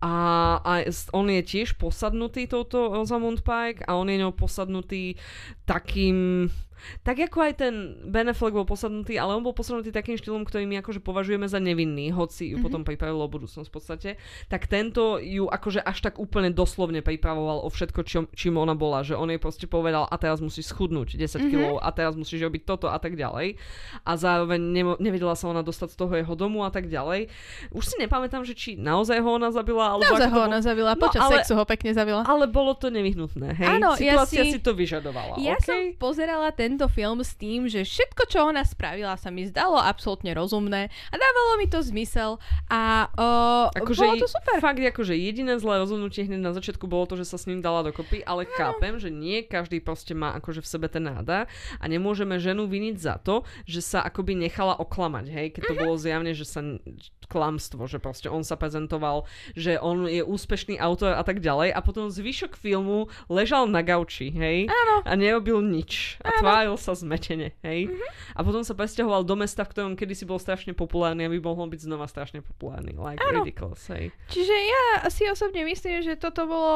[0.00, 0.72] A, a
[1.12, 5.20] on je tiež posadnutý touto Rosamund Pike a on je ňou posadnutý
[5.68, 6.48] takým...
[7.00, 7.74] Tak ako aj ten
[8.04, 11.56] Ben Affleck bol posadnutý, ale on bol posadnutý takým štýlom, ktorý my akože považujeme za
[11.56, 12.62] nevinný, hoci ju Mhm.
[12.62, 14.10] potom pripravilo budúcnosť v podstate,
[14.46, 19.00] tak tento ju akože až tak úplne doslovne pripravoval o všetko, čím, čím ona bola,
[19.00, 21.50] že on jej proste povedal a teraz musíš schudnúť 10 Mhm.
[21.50, 23.56] kg a teraz musíš robiť toto a tak ďalej.
[24.02, 27.28] A zároveň nemo- nevedela sa ona dostať z toho jeho domu a tak ďalej.
[27.70, 30.92] Už si nepamätám, že či naozaj ho ona zabila, alebo Naozaj ho bolo- ona zabila,
[30.92, 32.22] No, počas ale- sexu ho pekne zabila.
[32.22, 33.68] ale bolo to nevyhnutné, hej?
[33.70, 34.58] Áno, ja Situácia si- si...
[34.58, 35.64] to vyžadovala, Ja okay?
[35.64, 40.30] som pozerala tento film s tým, že všetko, čo ona spravila, sa mi zdalo absolútne
[40.30, 42.38] rozumné a dávalo mi to zmysel
[42.70, 44.62] a uh, Akože bolo to super.
[44.62, 47.82] Fakt, akože jediné zlé rozhodnutie hneď na začiatku bolo to, že sa s ním dala
[47.82, 51.50] dokopy, ale chápem, že nie každý proste má akože v sebe ten nádar
[51.82, 55.98] a nemôžeme ženu viniť za to, že sa akoby nechala oklamať, hej, keď to bolo
[55.98, 56.62] zjavne, že sa
[57.26, 59.26] klamstvo, že proste on sa prezentoval,
[59.58, 64.30] že on je úspešný autor a tak ďalej a potom zvyšok filmu ležal na gauči,
[64.30, 64.96] hej, Áno.
[65.02, 66.30] a nerobil nič a
[66.60, 67.88] tváril sa zmetene, hej.
[68.36, 71.88] A potom sa presťahoval do mesta, v ktorom kedysi bol strašne populárny, aby mohol byť
[71.88, 72.92] znova strašne populárny.
[73.00, 73.40] Like Áno.
[73.40, 74.12] ridiculous, hej.
[74.28, 76.72] Čiže ja si osobne myslím, že toto bolo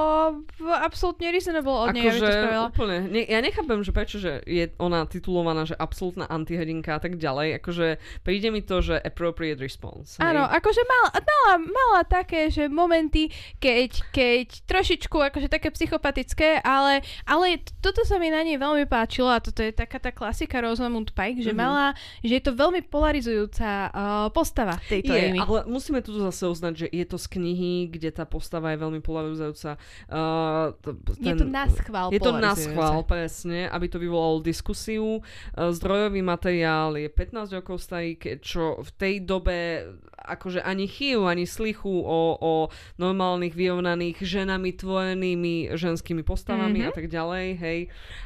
[0.80, 2.64] absolútne reasonable od nej, aby to Akože spravila.
[2.72, 7.20] úplne, ne, ja nechápem, že prečo, že je ona titulovaná, že absolútna antihrdinka a tak
[7.20, 7.86] ďalej, akože
[8.24, 10.16] príde mi to, že appropriate response.
[10.16, 13.28] Áno, akože mala, mala, mala také, že momenty,
[13.60, 19.28] keď, keď trošičku akože také psychopatické, ale, ale toto sa mi na nej veľmi páčilo
[19.28, 21.58] a toto je taká tá klasika Rosamund Pike, že Mhm.
[21.58, 21.86] mala,
[22.20, 23.98] že je to veľmi polarizujúca uh,
[24.30, 25.38] postava tejto je, Amy.
[25.38, 29.00] ale musíme tu zase uznať, že je to z knihy, kde tá postava je veľmi
[29.00, 29.76] polarizujúca.
[30.06, 35.18] Uh, t- Je to na schvál Je to na schvál, presne, aby to vyvolalo diskusiu.
[35.50, 41.44] Uh, Zdrojový materiál je 15 rokov starý, čo v tej dobe akože ani chýru, ani
[41.44, 42.52] slichu o, o
[42.96, 46.86] normálnych, vyrovnaných, ženami tvorenými ženskými postavami Mhm.
[46.86, 47.80] a tak ďalej, hej.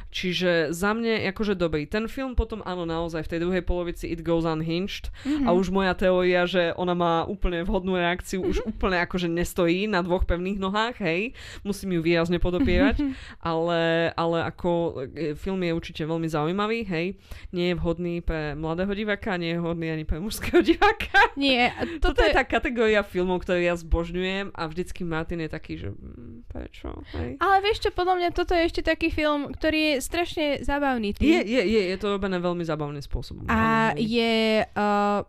[0.09, 1.85] Čiže za mne akože dobrý.
[1.85, 5.45] Ten film potom áno, naozaj v tej druhej polovici It Goes Unhinged Mhm.
[5.45, 8.65] a už moja teória, že ona má úplne vhodnú reakciu, už Mhm.
[8.67, 11.31] úplne akože nestojí na dvoch pevných nohách, hej.
[11.61, 13.01] Musím ju výrazne podopierať,
[13.39, 13.81] ale,
[14.13, 14.69] ale ako
[15.09, 17.07] e, film je určite veľmi zaujímavý, hej.
[17.49, 21.31] Nie je vhodný pre mladého diváka, nie je vhodný ani pre mužského diváka.
[21.35, 25.73] Nie, Toto, toto je tá kategória filmov, ktoré ja zbožňujem a vždycky Martin je taký,
[25.77, 27.35] že mm, prečo, hej.
[27.37, 31.15] Ale vieš čo, podľa mňa toto je ešte taký film, ktorý je strašne zábavný.
[31.19, 31.29] Tým.
[31.29, 33.43] Je, je, je, je to robené veľmi zábavným spôsobom.
[33.45, 33.53] A
[33.91, 34.33] áno, je...
[34.71, 35.21] Uh,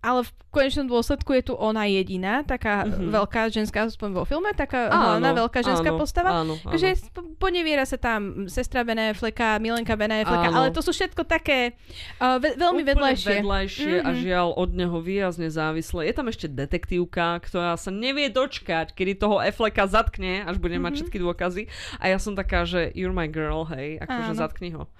[0.00, 3.14] ale v konečnom dôsledku je tu ona jediná, taká Mhm.
[3.14, 6.30] veľká ženská, aspoň vo filme, taká Áno, hlavná veľká ženská áno, postava.
[6.36, 6.74] Áno, áno.
[6.74, 6.98] Takže
[7.38, 10.58] poneviera sa tam sestra Benefleka, Milenka Benefleka, Áno.
[10.58, 11.78] ale to sú všetko také
[12.18, 13.30] uh, ve- veľmi Úplne vedľajšie.
[13.36, 14.18] vedľajšie a Mhm.
[14.18, 16.00] žiaľ od neho výrazne závislé.
[16.04, 20.88] Je tam ešte detektívka, ktorá sa nevie dočkať, kedy toho Afflecka zatkne, až bude mať
[20.88, 20.98] Mhm.
[20.98, 21.62] všetky dôkazy.
[21.96, 24.90] A ja som taká, že you're my girl, hej, akože zatkni ho.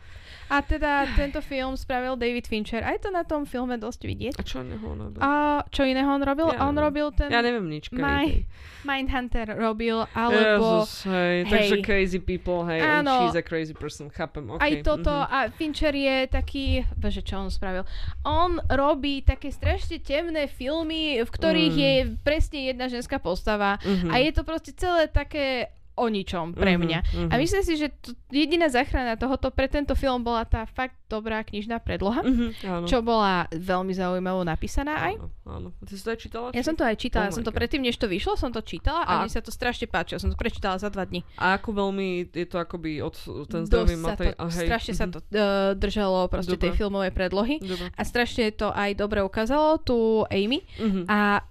[0.52, 2.84] A teda tento film spravil David Fincher.
[2.84, 4.34] Aj to na tom filme dosť vidieť.
[4.36, 5.20] A čo neho on robil?
[5.24, 6.52] A čo iného on robil?
[6.52, 7.32] Ja on robil ten...
[7.32, 7.88] Ja neviem nič.
[7.88, 8.44] Maj-
[8.84, 10.84] Mindhunter robil, alebo...
[10.84, 11.52] Jezus, hej, Hej.
[11.54, 13.24] takže crazy people, hej, and Áno.
[13.24, 14.60] she's a crazy person, chápem, okay.
[14.60, 15.26] Aj toto mhm.
[15.30, 16.66] a Fincher je taký,
[16.98, 17.86] bože, čo on spravil?
[18.26, 21.80] On robí také strašne temné filmy, v ktorých Mm.
[21.80, 24.10] je presne jedna ženská postava Mhm.
[24.10, 26.98] a je to proste celé také o ničom pre Mhm, mňa.
[27.04, 27.28] mhm.
[27.28, 31.40] A myslím si, že t- jediná záchrana tohoto pre tento film bola tá fakt dobrá
[31.40, 32.86] knižná predloha, Mhm, áno.
[32.86, 35.14] čo bola veľmi zaujímavo napísaná aj.
[35.14, 35.68] Áno, áno.
[35.78, 36.46] Ty si to aj čítala?
[36.50, 36.64] Ja či?
[36.64, 39.02] som to aj čítala, Oh ja som to predtým, než to vyšlo, som to čítala
[39.02, 40.16] a, A- mne sa to strašne páčilo.
[40.16, 41.20] Som to prečítala za dva dní.
[41.36, 43.12] A ako veľmi je to akoby od
[43.46, 44.32] ten zdravý sa to, matej...
[44.32, 45.12] a hej, strašne sa mhm.
[45.12, 45.36] to uh,
[45.74, 46.78] držalo proste tej Dobre.
[46.78, 47.54] filmovej predlohy.
[47.60, 47.86] Dobre.
[47.90, 50.64] A strašne to aj dobre ukázalo tu Amy.
[50.78, 51.04] Mhm.
[51.06, 51.44] A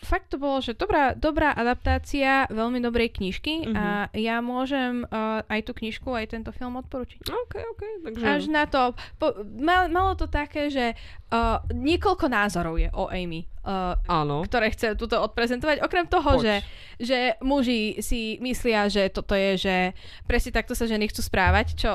[0.00, 3.74] fakt to bolo, že dobrá, dobrá adaptácia veľmi dobrej knižky Mhm.
[3.74, 7.24] a ja môžem uh, aj tú knižku, aj tento film odporučiť.
[7.24, 8.24] OK, OK, takže...
[8.24, 10.92] Až na to, po, mal, malo to také, že
[11.32, 14.44] uh, niekoľko názorov je o Amy, uh, Áno.
[14.44, 15.80] ktoré chce tuto odprezentovať.
[15.80, 16.42] Okrem toho, Poď.
[16.42, 16.54] že,
[17.00, 19.76] že muži si myslia, že toto je, že
[20.24, 21.90] presne takto sa ženy chcú správať, čo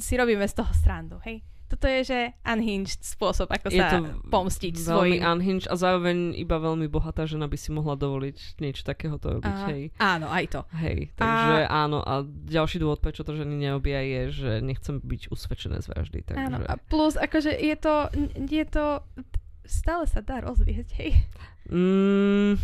[0.00, 1.44] si robíme z toho srandu, hej?
[1.74, 5.20] Toto je, že unhinged spôsob, ako Je sa to pomstiť Veľmi svojim.
[5.20, 9.66] unhinged a zároveň iba veľmi bohatá žena by si mohla dovoliť niečo takéhoto robiť, A-
[9.68, 9.82] hej.
[9.98, 10.60] Áno, aj to.
[10.72, 11.98] Hej, takže áno.
[12.00, 16.18] A ďalší dôvod, prečo to ženy neobia, je, že nechcem byť usvedčené z vraždy.
[16.22, 16.40] Takže...
[16.40, 17.94] Áno, a plus, akože je to,
[18.38, 19.02] je to,
[19.64, 21.12] stále sa dá rozvieť, hej.
[21.66, 22.60] Mm,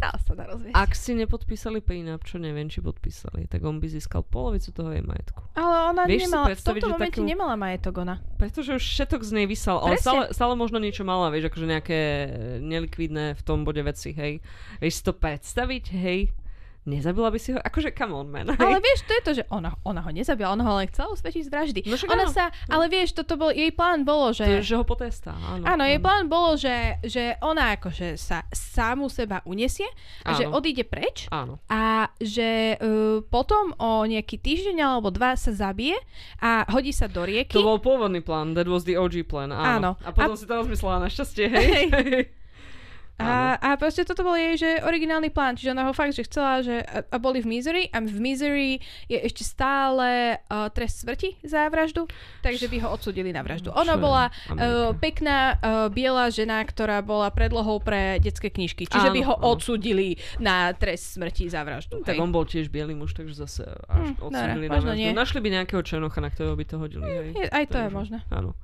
[0.00, 0.72] Stále sa dá rozvieť.
[0.72, 5.04] ak si nepodpísali prenup, čo neviem, či podpísali, tak on by získal polovicu toho jej
[5.04, 5.44] majetku.
[5.52, 8.16] Ale ona Vieš nemala, v tomto momente takú- nemala majetok ona.
[8.40, 11.98] Pretože už všetok z nej vysal, ale stále, stále možno niečo mala, vieš, akože nejaké
[12.64, 14.40] nelikvidné v tom bode veci, hej.
[14.80, 16.32] Vieš si to predstaviť, hej?
[16.88, 17.60] Nezabila by si ho?
[17.60, 18.48] Akože, come on, man.
[18.48, 18.56] Hej?
[18.56, 21.42] Ale vieš, to je to, že ona, ona ho nezabila, ona ho len chcela usvedčiť
[21.44, 21.80] z vraždy.
[21.84, 22.32] No ona áno.
[22.32, 24.48] sa, ale vieš, toto bol, jej plán bolo, že...
[24.48, 25.68] To že ho potestá, áno.
[25.68, 29.86] Áno, jej plán bolo, že, že ona akože sa samu seba unesie
[30.24, 30.56] a že Áno.
[30.56, 31.60] odíde preč Áno.
[31.68, 36.00] a že uh, potom o nejaký týždeň alebo dva sa zabije
[36.40, 37.52] a hodí sa do rieky.
[37.52, 39.60] To bol pôvodný plán, that was the OG plan, Áno.
[39.60, 39.90] áno.
[40.00, 41.84] A potom A- si to rozmyslela našťastie, hej.
[43.20, 46.64] A, a proste toto bol jej, že originálny plán, čiže ona ho fakt, že chcela,
[46.64, 48.70] že a, a boli v Misery a v Misery
[49.06, 52.08] je ešte stále uh, trest smrti za vraždu,
[52.40, 53.70] takže by ho odsudili na vraždu.
[53.76, 59.12] Ona je bola uh, pekná uh, biela žena, ktorá bola predlohou pre detské knižky, čiže
[59.12, 59.52] Áno, by ho áno.
[59.52, 62.00] odsudili na trest smrti za vraždu.
[62.00, 62.22] Tak hej.
[62.24, 64.96] on bol tiež biely muž, takže zase až Hm, odsúdili dobre, na vraždu.
[64.96, 65.10] nie.
[65.12, 67.28] Našli by nejakého černocha, na ktorého by to hodili, hej.
[67.36, 68.18] Je, aj to je Takže, možné.
[68.32, 68.56] Áno.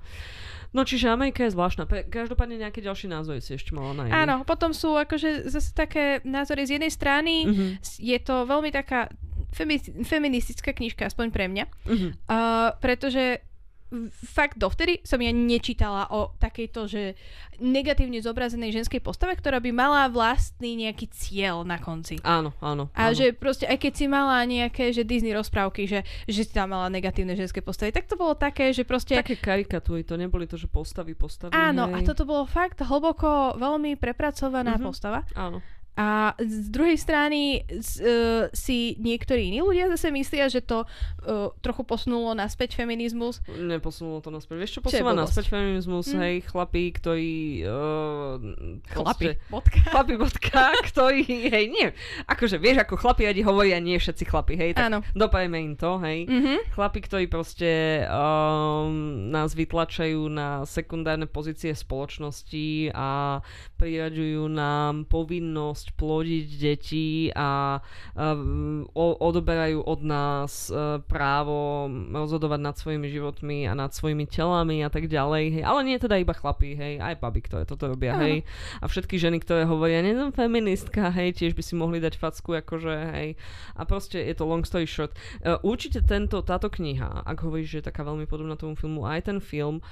[0.76, 1.88] No čiže Amerika je zvláštna.
[1.88, 4.12] Pre, každopádne nejaké ďalšie názory si ešte mala na iný.
[4.12, 7.66] Áno, potom sú akože zase také názory z jednej strany, Mhm.
[7.80, 9.08] s- je to veľmi taká
[9.50, 11.64] femi- feministická knižka, aspoň pre mňa.
[11.86, 12.08] Mhm.
[12.22, 13.40] Uh, pretože
[14.10, 17.02] fakt dovtedy som ja nečítala o takejto, že
[17.56, 22.18] negatívne zobrazenej ženskej postave, ktorá by mala vlastný nejaký cieľ na konci.
[22.20, 22.90] Áno, áno.
[22.92, 23.16] A áno.
[23.16, 26.90] že proste, aj keď si mala nejaké, že Disney rozprávky, že, že si tam mala
[26.90, 29.14] negatívne ženské postavy, tak to bolo také, že proste...
[29.16, 31.54] Také karikatúry, to neboli to, že postavy, postavy.
[31.54, 32.06] Áno, a hej.
[32.10, 34.82] toto bolo fakt hlboko veľmi prepracovaná Mhm.
[34.82, 35.22] postava.
[35.32, 35.62] Áno.
[35.96, 38.08] A z druhej strany z, uh,
[38.52, 43.40] si niektorí iní ľudia zase myslia, že to uh, trochu posunulo naspäť feminizmus.
[43.48, 44.56] Neposunulo to naspäť.
[44.60, 46.12] Vieš čo posúva naspäť feminizmus?
[46.12, 46.18] Mm.
[46.20, 47.64] Hej, chlapí, ktorí...
[47.64, 49.40] Uh, Chlapi.
[49.48, 49.80] Bodka.
[49.92, 51.88] Chlapi, bodka, ktorí, hej, nie.
[52.28, 55.00] Akože, vieš, ako chlapi radi hovoria, nie všetci chlapi, hej, tak Áno.
[55.16, 56.28] dopajme im to, hej.
[56.28, 56.76] Mhm.
[56.76, 63.40] Chlapi, ktorí proste um, nás vytlačajú na sekundárne pozície spoločnosti a
[63.80, 67.78] priraďujú nám povinnosť plodiť deti a
[68.16, 74.90] o, odoberajú od nás uh, právo rozhodovať nad svojimi životmi a nad svojimi telami a
[74.90, 75.60] tak ďalej.
[75.60, 75.62] Hej.
[75.62, 78.26] Ale nie teda iba chlapí, hej, aj baby, ktoré toto robia, Áno.
[78.26, 78.36] hej.
[78.82, 82.56] A všetky ženy, ktoré hovoria, nie som feministka, hej, tiež by si mohli dať facku,
[82.58, 83.28] akože, hej.
[83.76, 85.14] A proste je to long story short.
[85.44, 89.28] Uh, určite tento, táto kniha, ak hovoríš, že je taká veľmi podobná tomu filmu, aj
[89.30, 89.84] ten film,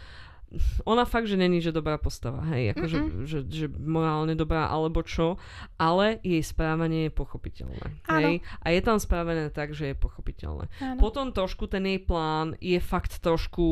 [0.85, 5.35] ona fakt, že není, že dobrá postava, hej, akože, že, že morálne dobrá alebo čo,
[5.75, 10.71] ale jej správanie je pochopiteľné, hej, a je tam správené tak, že je pochopiteľné.
[10.79, 10.99] Áno.
[11.03, 13.67] Potom trošku ten jej plán je fakt trošku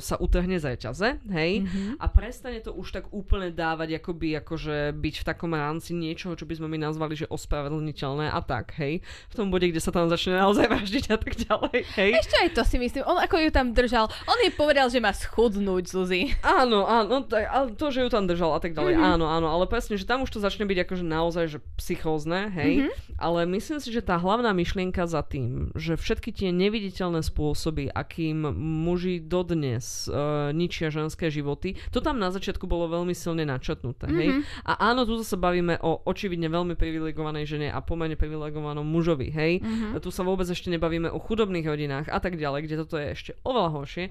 [0.00, 2.00] sa utrhne z reťaze, hej, Mhm.
[2.00, 6.48] a prestane to už tak úplne dávať, akoby akože byť v takom rámci niečoho, čo
[6.48, 10.08] by sme my nazvali, že ospravedlniteľné a tak, hej, v tom bode, kde sa tam
[10.08, 12.10] začne naozaj vraždiť a tak ďalej, hej.
[12.16, 13.04] Ešte aj to si myslím.
[13.04, 16.21] On ako ju tam držal, on jej povedal, že má schudnúť, Zuzi.
[16.42, 19.00] Áno, áno, tak, ale to, že ju tam držal a tak ďalej, Mhm.
[19.00, 19.12] mm-hmm.
[19.14, 22.72] áno, áno, ale presne, že tam už to začne byť akože naozaj, že psychózne, hej,
[22.86, 22.90] Mhm.
[23.16, 28.46] ale myslím si, že tá hlavná myšlienka za tým, že všetky tie neviditeľné spôsoby, akým
[28.82, 34.28] muži dodnes uh, ničia ženské životy, to tam na začiatku bolo veľmi silne načetnuté, hej,
[34.30, 34.40] Mhm.
[34.62, 39.52] a áno, tu sa bavíme o očividne veľmi privilegovanej žene a pomerne privilegovanom mužovi, hej,
[39.58, 39.98] Mhm.
[39.98, 43.32] tu sa vôbec ešte nebavíme o chudobných rodinách a tak ďalej, kde toto je ešte
[43.42, 44.04] oveľa horšie.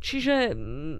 [0.00, 0.96] Čiže mm,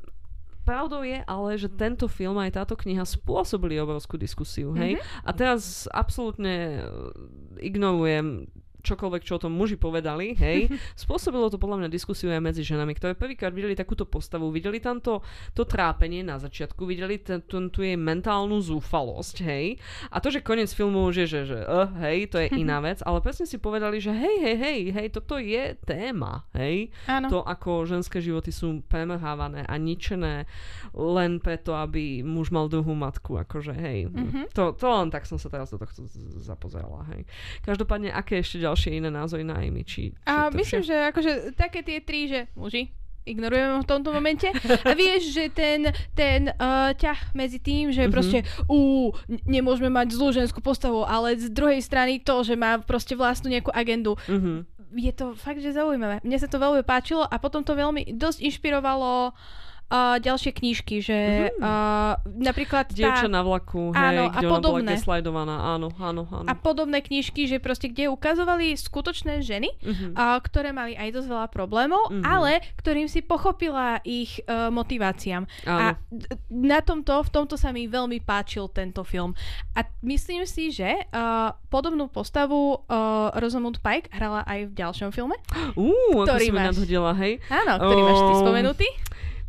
[0.62, 4.98] pravdou je ale, že tento film aj táto kniha spôsobili obrovskú diskusiu, hej?
[5.26, 6.82] A teraz absolútne e,
[7.62, 8.46] ignorujem
[8.82, 10.66] čokoľvek, čo o tom muži povedali, hej,
[11.02, 14.98] spôsobilo to podľa mňa diskusiu aj medzi ženami, ktoré prvýkrát videli takúto postavu, videli tam
[14.98, 15.22] to,
[15.54, 19.78] to trápenie na začiatku, videli ten, ten, tú jej mentálnu zúfalosť, hej,
[20.10, 22.98] a to, že koniec filmu už je, že, že uh, hej, to je iná vec,
[23.06, 27.30] ale presne si povedali, že hej, hej, hej, hej, toto je téma, hej, Áno.
[27.30, 30.50] to, ako ženské životy sú premrhávané a ničené
[30.92, 34.50] len preto, aby muž mal druhú matku, akože hej, Mhm.
[34.50, 36.02] to, to len tak som sa teraz do tohto
[36.40, 37.22] zapozerala, hej.
[37.62, 39.82] Každopádne, aké ešte ďalšie iné názory na Amy?
[39.82, 40.88] Či, či A myslím, vše?
[40.88, 42.88] že akože také tie tri, že muži,
[43.22, 44.50] ignorujeme ho v tomto momente.
[44.82, 48.10] A vieš, že ten, ten uh, ťah medzi tým, že Mhm.
[48.10, 49.12] proste ú,
[49.46, 53.70] nemôžeme mať zlú ženskú postavu, ale z druhej strany to, že má proste vlastnú nejakú
[53.70, 54.18] agendu.
[54.26, 54.66] Mhm.
[54.92, 56.20] je to fakt, že zaujímavé.
[56.20, 59.32] Mne sa to veľmi páčilo a potom to veľmi dosť inšpirovalo uh,
[60.18, 62.96] ďalšie knížky, že uh, napríklad tá...
[62.96, 64.92] Dievča na vlaku, hej, áno, kde a podobné.
[65.04, 66.48] ona áno, áno, áno.
[66.48, 70.16] A podobné knížky, že proste kde ukazovali skutočné ženy, mm-hmm.
[70.16, 72.24] uh, ktoré mali aj dosť veľa problémov, mm-hmm.
[72.24, 75.44] ale ktorým si pochopila ich uh, motiváciám.
[75.68, 75.92] Áno.
[75.92, 76.00] A
[76.48, 79.36] na tomto, v tomto sa mi veľmi páčil tento film.
[79.76, 85.36] A myslím si, že uh, podobnú postavu uh, Rosamund Pike hrala aj v ďalšom filme.
[85.76, 86.72] Uú, ako si máš...
[86.72, 87.44] nadhodila, hej?
[87.52, 88.06] Áno, ktorý oh.
[88.08, 88.88] máš ty spomenutý.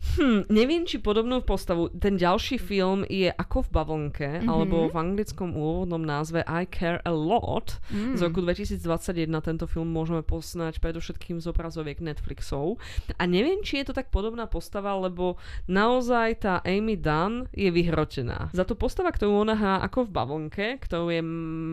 [0.04, 1.89] Hm, neviem, či podobnú postavu.
[1.95, 4.51] Ten ďalší film je Ako v bavlnke, mm-hmm.
[4.51, 8.20] alebo v anglickom úvodnom názve I Care a Lot mm.
[8.20, 9.32] z roku 2021.
[9.41, 12.78] Tento film môžeme poznať predovšetkým z obrazoviek Netflixov.
[13.16, 18.54] A neviem, či je to tak podobná postava, lebo naozaj tá Amy Dunn je vyhrotená.
[18.54, 21.24] Za tú postava, ktorú ona hrá ako v bavlnke, ktorú je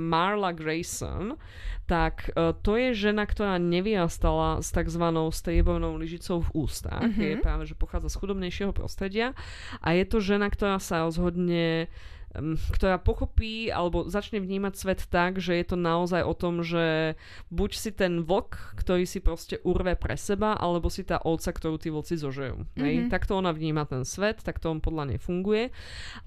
[0.08, 1.36] Marla Grayson,
[1.90, 5.02] tak uh, to je žena, ktorá nevyrastala s tzv.
[5.34, 7.02] striebornou lyžicou v ústach.
[7.02, 7.26] Mm-hmm.
[7.26, 9.34] Je práve, že pochádza z chudobnejšieho prostredia
[9.82, 11.90] a je to žena, ktorá sa rozhodne
[12.70, 17.18] ktorá pochopí alebo začne vnímať svet tak, že je to naozaj o tom, že
[17.50, 21.76] buď si ten vlk, ktorý si proste urve pre seba, alebo si tá ovca, ktorú
[21.82, 22.70] tí vlci zožejú.
[22.78, 23.10] Mm-hmm.
[23.10, 25.74] Takto ona vníma ten svet, takto on podľa nej funguje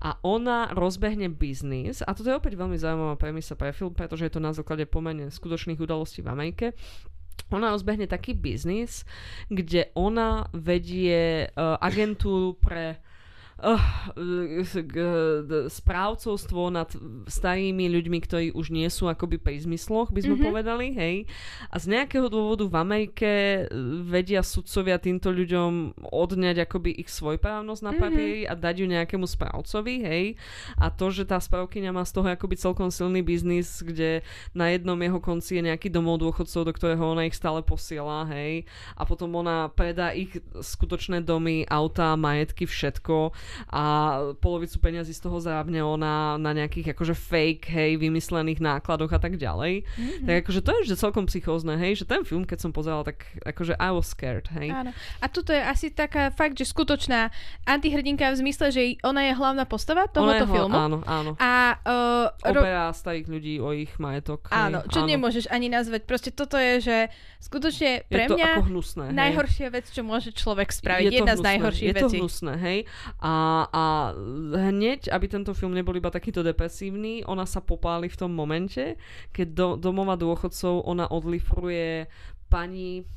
[0.04, 4.34] a ona rozbehne biznis a toto je opäť veľmi zaujímavá premisa pre film, pretože je
[4.36, 6.68] to na základe pomene skutočných udalostí v Amerike
[7.54, 9.06] ona rozbehne taký biznis,
[9.49, 12.97] kde ona vedie uh, agentúru pre
[13.64, 13.80] uh,
[15.72, 16.91] správcovstvo nad
[17.26, 20.47] starými ľuďmi, ktorí už nie sú akoby pri zmysloch, by sme mm-hmm.
[20.51, 21.16] povedali, hej.
[21.72, 23.68] A z nejakého dôvodu v Amerike eh,
[24.03, 27.99] vedia sudcovia týmto ľuďom odňať akoby ich svojprávnosť na mhm.
[27.99, 28.53] papieri mm-hmm.
[28.53, 30.26] a dať ju nejakému správcovi, hej.
[30.76, 34.99] A to, že tá správkyňa má z toho akoby celkom silný biznis, kde na jednom
[34.99, 38.68] jeho konci je nejaký domov dôchodcov, do ktorého ona ich stále posiela, hej.
[38.99, 43.32] A potom ona predá ich skutočné domy, autá, majetky, všetko
[43.70, 43.84] a
[44.39, 49.38] polovicu peňazí z toho závne ona na nejakých akože fake, hej, vymyslených nákladoch a tak
[49.38, 49.84] ďalej.
[49.84, 50.26] Mm-hmm.
[50.28, 53.26] Tak akože to je že celkom psychózne, hej, že ten film, keď som pozerala, tak
[53.43, 54.72] akože I was scared, hej.
[54.72, 54.91] Áno.
[55.22, 57.30] A toto je asi taká fakt, že skutočná
[57.66, 60.76] antihrdinka v zmysle, že ona je hlavná postava tohoto filmu.
[60.76, 61.36] Áno, áno.
[61.39, 64.47] A uh, Oberá ro- starých ľudí o ich majetok.
[64.54, 65.10] Áno, čo áno.
[65.10, 66.06] nemôžeš ani nazvať.
[66.08, 66.97] Proste toto je, že
[67.43, 69.18] skutočne pre je to mňa ako hnusné, hej.
[69.18, 71.12] najhoršia vec, čo môže človek spraviť.
[71.12, 72.04] Je Jedna hnusné, z najhorších je vecí.
[72.04, 72.80] Je to hnusné, hej.
[73.20, 73.33] A
[73.70, 74.12] a,
[74.70, 79.00] hneď, aby tento film nebol iba takýto depresívny, ona sa popáli v tom momente,
[79.32, 82.08] keď do, domova dôchodcov ona odlifruje
[82.52, 83.08] pani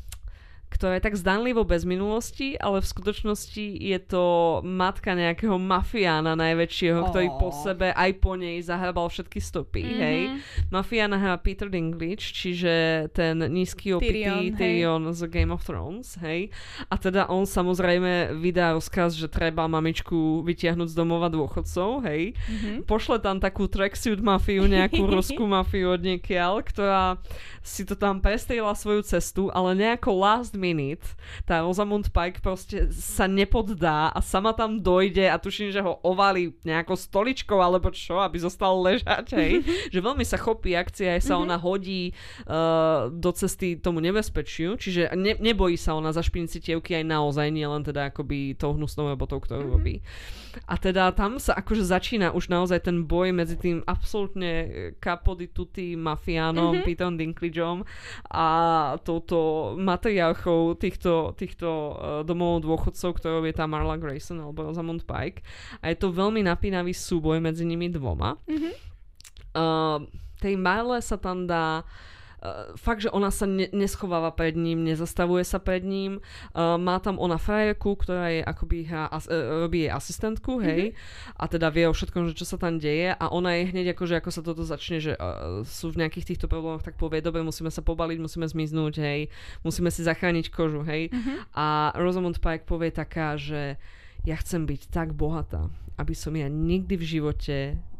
[0.77, 7.01] ktorá je tak zdanlivo bez minulosti, ale v skutočnosti je to matka nejakého mafiána najväčšieho,
[7.01, 7.09] oh.
[7.09, 10.03] ktorý po sebe aj po nej zahrabal všetky stopy, mm-hmm.
[10.05, 10.20] hej.
[10.68, 16.53] Mafiána hrá Peter Dinklage, čiže ten nízky opitý Tyrion, Tyrion z Game of Thrones, hej.
[16.93, 22.37] A teda on samozrejme vydá rozkaz, že treba mamičku vytiahnuť z domova dôchodcov, hej.
[22.37, 22.77] Mm-hmm.
[22.85, 27.16] Pošle tam takú tracksuit mafiu, nejakú ruskú mafiu od niekiaľ, ktorá
[27.64, 30.66] si to tam prestrela svoju cestu, ale nejako last minute
[31.45, 36.57] tá Rosamund Pike proste sa nepoddá a sama tam dojde a tuším, že ho ovali
[36.64, 39.62] nejakou stoličkou alebo čo, aby zostal ležať, hej.
[39.95, 41.45] že veľmi sa chopí akcia, aj sa mm-hmm.
[41.45, 42.03] ona hodí
[42.49, 47.47] uh, do cesty tomu nebezpečiu, čiže ne, nebojí sa ona zašpiniť si tievky aj naozaj,
[47.53, 49.85] nie len teda akoby tou hnusnou robotou, ktorú mm-hmm.
[50.65, 54.51] A teda tam sa akože začína už naozaj ten boj medzi tým absolútne
[54.97, 56.87] kapody tuty mafiánom, mm-hmm.
[56.89, 57.85] Peterom Dinklageom
[58.33, 58.47] a
[59.05, 61.95] touto autorkou týchto, týchto uh,
[62.25, 65.45] domov dôchodcov, ktorou je tá Marla Grayson alebo Rosamund Pike.
[65.85, 68.41] A je to veľmi napínavý súboj medzi nimi dvoma.
[68.49, 68.75] Mm-hmm.
[69.57, 70.05] Uh,
[70.41, 72.16] tej Marle sa tam dá uh,
[72.76, 76.20] fakt, že ona sa ne, neschováva pred ním, nezastavuje sa pred ním.
[76.53, 80.92] Uh, má tam ona frajerku, ktorá je akoby hra, as, uh, robí jej asistentku, hej,
[80.92, 81.40] mm-hmm.
[81.40, 84.18] a teda vie o všetkom, že čo sa tam deje a ona je hneď akože
[84.20, 87.70] ako sa toto začne, že uh, sú v nejakých týchto problémoch, tak povie, dobre, musíme
[87.72, 89.20] sa pobaliť, musíme zmiznúť, hej,
[89.62, 91.11] musíme si zachrániť kožu, hej.
[91.11, 91.57] Mm-hmm.
[91.57, 93.80] A Rosamund Pike povie taká, že
[94.26, 97.57] ja chcem byť tak bohatá, aby som ja nikdy v živote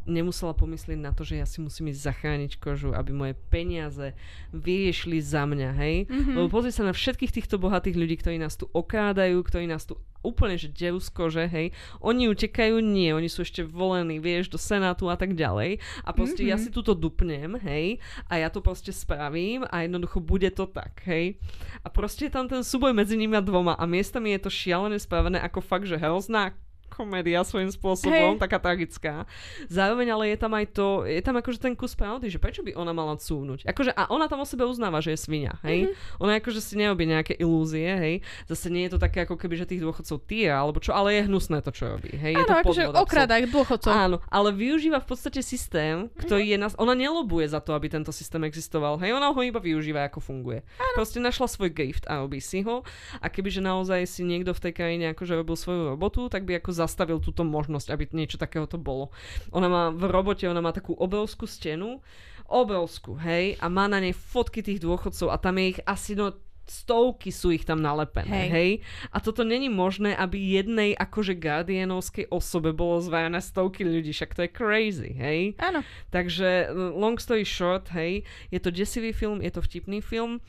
[0.07, 4.15] nemusela pomyslieť na to, že ja si musím ísť zachrániť kožu, aby moje peniaze
[4.55, 5.97] vyriešili za mňa, hej?
[6.07, 6.35] Mm-hmm.
[6.39, 9.99] Lebo pozri sa na všetkých týchto bohatých ľudí, ktorí nás tu okrádajú, ktorí nás tu
[10.27, 11.71] úplne, že derú z kože, hej.
[12.03, 15.79] Oni utekajú, nie, oni sú ešte volení, vieš, do Senátu a tak ďalej.
[16.03, 16.51] A proste mm-hmm.
[16.51, 21.03] ja si túto dupnem, hej, a ja to proste spravím a jednoducho bude to tak,
[21.07, 21.39] hej.
[21.83, 24.99] A proste je tam ten súboj medzi nimi a dvoma a miestami je to šialené
[24.99, 26.55] spravené ako fakt, že hrozná
[26.87, 28.43] komédia svojím spôsobom, Hej.
[28.43, 29.26] taká tragická.
[29.66, 32.78] Zároveň ale je tam aj to, je tam akože ten kus pravdy, že prečo by
[32.78, 33.66] ona mala cúvnuť.
[33.66, 35.91] Akože, a ona tam o sebe uznáva, že je svinia, hej.
[35.91, 36.22] Mm-hmm.
[36.22, 38.14] Ona akože si nerobí nejaké ilúzie, hej.
[38.47, 41.26] Zase nie je to také ako keby, že tých dôchodcov týra, alebo čo, ale je
[41.26, 42.39] hnusné to, čo robí, hej.
[42.39, 43.03] Je to Áno, akože absolútne.
[43.03, 43.91] okrada dôchodcov.
[43.91, 46.72] Áno, ale využíva v podstate systém, ktorý je nás...
[46.76, 49.01] Ona nelobuje za to, aby tento systém existoval.
[49.01, 50.61] Hej, ona ho iba využíva, ako funguje.
[50.76, 50.95] Áno.
[51.01, 52.84] Proste našla svoj gift a robí si ho.
[53.22, 56.70] A kebyže naozaj si niekto v tej krajine akože robil svoju robotu, tak by ako
[56.77, 59.09] zastavil túto možnosť, aby niečo takéhoto bolo.
[59.57, 62.05] Ona má v robote, ona má takú obrovskú stenu,
[62.47, 66.37] obrovskú, hej, a má na nej fotky tých dôchodcov a tam je ich asi no
[66.66, 68.51] stovky sú ich tam nalepené, hej.
[68.51, 68.70] Hej.
[69.14, 74.41] A toto není možné, aby jednej akože Guardianovskej osobe bolo zvajané stovky ľudí, však to
[74.45, 75.41] je crazy, hej.
[75.62, 75.87] Áno.
[76.11, 80.43] Takže long story short, hej, je to desivý film, je to vtipný film.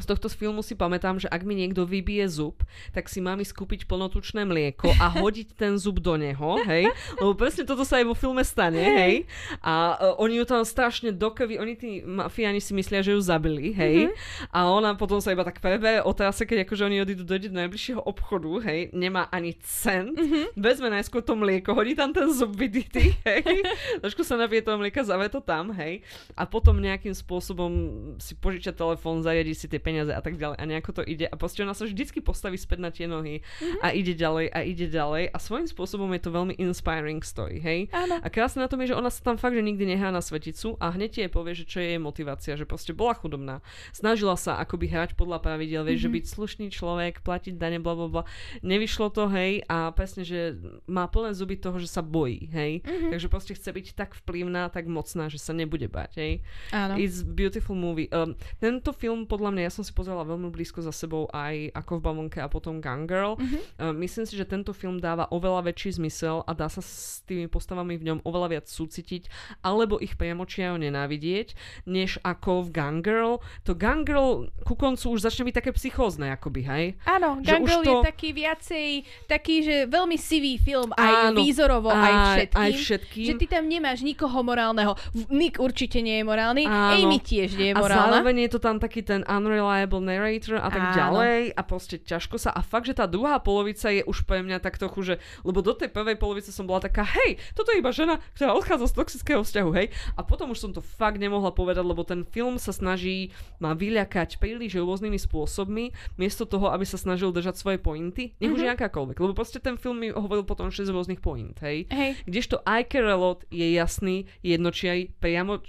[0.00, 2.64] Z tohto filmu si pamätám, že ak mi niekto vybije zub,
[2.96, 6.88] tak si mám ísť kúpiť plnotučné mlieko a hodiť ten zub do neho, hej,
[7.20, 9.28] lebo presne toto sa aj vo filme stane, hej.
[9.60, 13.76] A uh, oni ju tam strašne dokrvi, oni tí mafiáni si myslia, že ju zabili,
[13.76, 14.08] hej.
[14.08, 14.48] Mm-hmm.
[14.48, 18.00] A ona potom sa iba tak prebere o trase, keď akože oni odídu do najbližšieho
[18.00, 20.56] obchodu, hej, nemá ani cent, mm-hmm.
[20.56, 23.44] vezme najskôr to mlieko, hodí tam ten zub vydýty, hej,
[24.02, 26.00] trošku sa napije toho mlieka, zavie to tam, hej,
[26.32, 27.70] a potom nejakým spôsobom
[28.16, 31.36] si požiča telefón, zariadi si tie peniaze a tak ďalej a nejako to ide a
[31.36, 33.84] proste ona sa vždycky postaví späť na tie nohy mm-hmm.
[33.84, 37.92] a ide ďalej a ide ďalej a svojím spôsobom je to veľmi inspiring story, hej.
[37.92, 38.16] Áno.
[38.24, 40.80] A krásne na tom je, že ona sa tam fakt, že nikdy nehá na sveticu
[40.80, 43.60] a hneď jej povie, že čo je jej motivácia, že proste bola chudobná.
[43.92, 46.16] Snažila sa akoby hrať podľa pravidel, vieš, mm-hmm.
[46.16, 48.22] že byť slušný človek, platiť dane, bla bla bla.
[48.64, 50.56] Nevyšlo to, hej, a presne, že
[50.88, 52.80] má plné zuby toho, že sa bojí, hej.
[52.80, 53.10] Mm-hmm.
[53.12, 56.32] Takže proste chce byť tak vplyvná, tak mocná, že sa nebude bať, hej.
[56.72, 56.96] Áno.
[56.96, 58.06] It's beautiful movie.
[58.14, 61.96] Um, tento film, podľa mňa, ja som si pozrela veľmi blízko za sebou aj ako
[61.96, 63.40] v Bavlnke a potom Gun Girl.
[63.40, 63.58] Mhm.
[63.80, 67.48] Uh, myslím si, že tento film dáva oveľa väčší zmysel a dá sa s tými
[67.48, 69.32] postavami v ňom oveľa viac súcitiť
[69.64, 73.34] alebo ich priamočiajo nenávidieť, než ako v Gun Girl.
[73.64, 74.28] To Gun Girl
[74.62, 76.84] ku koncu už začne byť také psychózne, akoby, hej?
[77.08, 78.88] Áno, Že Gun Girl to- je taký viacej,
[79.24, 81.38] taký, že veľmi sivý film, aj Áno.
[81.38, 82.60] výzorovo, aj všetkým.
[82.60, 83.26] Aj všetkým.
[83.30, 84.92] Že ty tam nemáš nikoho morálneho.
[85.30, 87.08] Nick určite nie je morálny, Áno.
[87.08, 88.18] Amy tiež nie je A morálna.
[88.20, 89.22] zároveň je to tam taký ten
[89.62, 90.96] unreliable narrator a tak Áno.
[90.98, 92.50] ďalej a proste ťažko sa.
[92.50, 95.14] A fakt, že tá druhá polovica je už pre mňa tak trochu, že,
[95.46, 98.90] lebo do tej prvej polovice som bola taká, hej, toto je iba žena, ktorá odchádza
[98.90, 99.86] z toxického vzťahu, hej.
[100.18, 103.30] A potom už som to fakt nemohla povedať, lebo ten film sa snaží
[103.62, 108.66] ma vyľakať príliš rôznymi spôsobmi, miesto toho, aby sa snažil držať svoje pointy, nech už
[108.66, 109.16] je akákoľvek.
[109.22, 111.86] Lebo proste ten film mi hovoril potom 6 rôznych point, hej.
[111.92, 112.18] Hej.
[112.26, 115.62] Kdežto I Care A Lot je jasný, jednočiaj, priamo,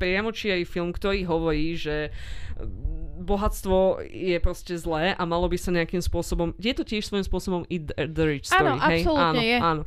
[0.00, 2.14] priamočiaj film, ktorý hovorí, že
[3.16, 6.52] bohatstvo je proste zlé a malo by sa nejakým spôsobom...
[6.60, 9.00] Je to tiež svojím spôsobom i the, the rich story, Áno, hej?
[9.08, 9.56] áno, je.
[9.58, 9.82] áno.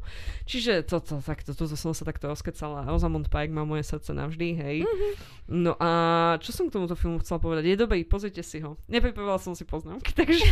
[0.50, 2.90] Čiže toto, takto, toto som sa takto rozkecala.
[2.90, 4.78] Rosamund Pike má moje srdce navždy, hej.
[4.82, 5.10] Mhm.
[5.50, 5.90] No a
[6.46, 7.74] čo som k tomuto filmu chcela povedať?
[7.74, 8.78] Je dobrý, pozrite si ho.
[8.86, 10.46] Nepripravila som si poznámky, takže...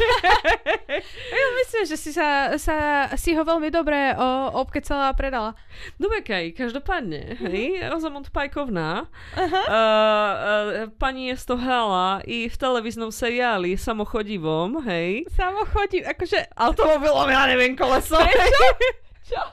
[1.30, 5.54] Ja myslím, že si sa, sa si ho veľmi dobre o, obkecala a predala.
[6.02, 9.06] Dobre, Kaj, každopádne, hej, Rosamund Pajkovná,
[9.38, 9.62] Aha.
[9.70, 11.56] uh, uh, pani je to
[12.24, 15.28] i v televíznom seriáli Samochodivom, hej.
[15.34, 16.54] Samo chodí, akože...
[16.56, 18.18] Automobilom, ja neviem, koleso.
[19.28, 19.44] Čo?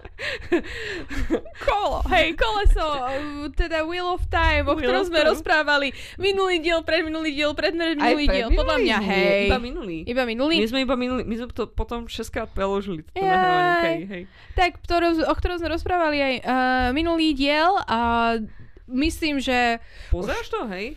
[1.67, 2.87] Kolo, hej, koleso,
[3.59, 5.31] teda Wheel of Time, o Wheel ktorom sme Time.
[5.35, 9.51] rozprávali minulý diel, predminulý diel, predminulý Aj diel, podľa mňa, hej.
[9.51, 9.99] Iba minulý.
[10.07, 10.63] Iba minulý?
[10.63, 14.23] My sme iba minulý, my sme to potom 6 krát preložili, nahrávanie, Kaj, hej.
[14.55, 16.55] Tak, ktorú, o ktorom sme rozprávali aj uh,
[16.95, 17.99] minulý diel a
[18.87, 19.83] myslím, že...
[20.15, 20.95] Pozeráš to, hej?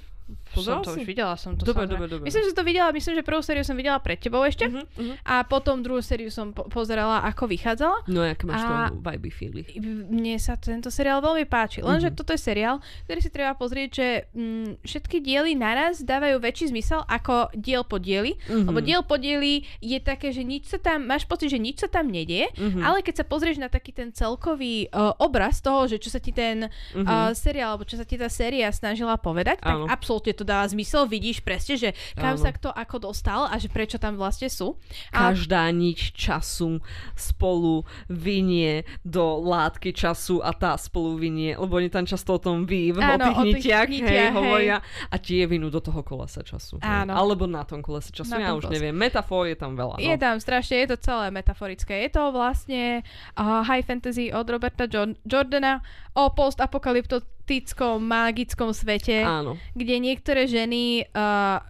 [0.60, 1.00] Pozeral som to si?
[1.00, 2.24] už videla, som to Dobre, dobre, dobre.
[2.24, 5.16] Myslím, že to videla, myslím, že prvú sériu som videla pred tebou ešte Uh-huh, uh-huh.
[5.24, 8.04] a potom druhú sériu som po- pozerala, ako vychádzala.
[8.06, 9.62] No, aké máš A- to vibe feely?
[10.04, 11.80] Mne sa tento seriál veľmi páči.
[11.80, 12.16] Lenže Mhm.
[12.16, 17.04] toto je seriál, ktorý si treba pozrieť, že mm, všetky diely naraz dávajú väčší zmysel
[17.04, 18.36] ako diel po dieli.
[18.44, 18.66] Mhm.
[18.66, 21.88] Lebo diel po dieli je také, že nič sa tam, máš pocit, že nič sa
[21.88, 22.82] tam nedie, Mhm.
[22.82, 24.58] ale keď sa pozrieš na taký ten celkový
[24.90, 27.04] uh, obraz toho, že čo sa ti ten Mhm.
[27.04, 29.84] uh, seriál, alebo čo sa ti tá séria snažila povedať, Áno.
[29.84, 31.04] tak absolútne to dáva zmysel.
[31.06, 32.40] Vidíš presne, že kam Áno.
[32.40, 34.80] sa kto ako dostal a že prečo tam vlastne sú.
[35.12, 36.80] A Každá niť času
[37.14, 42.64] spolu vinie do látky času a tá spolu vinie, lebo oni tam často o tom
[42.64, 44.32] ví, o tých o tých nitiach, nitiach, hej, hej.
[44.32, 44.78] hovoria
[45.08, 46.80] a tie vinú do toho kolesa času.
[46.80, 46.88] hej.
[47.04, 47.12] Áno.
[47.12, 48.74] Alebo na tom kolese času, Na ja už kolese.
[48.80, 48.96] neviem.
[48.96, 50.00] Metafor je tam veľa.
[50.00, 50.22] Je No.
[50.22, 52.06] tam strašne, je to celé metaforické.
[52.06, 53.02] Je to vlastne
[53.34, 55.82] uh, high fantasy od Roberta jo- Jordana
[56.14, 61.64] o post-apokalypto- erotickom, magickom svete, Áno, kde niektoré ženy, uh,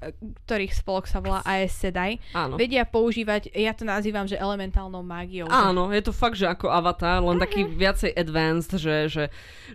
[0.49, 2.57] ktorých spolok sa volá Aes Sedai, áno.
[2.57, 5.45] vedia používať, ja to nazývam, že elementálnou mágiou.
[5.53, 9.23] Áno, je to fakt, že ako avatar, len taký viacej advanced, že, že,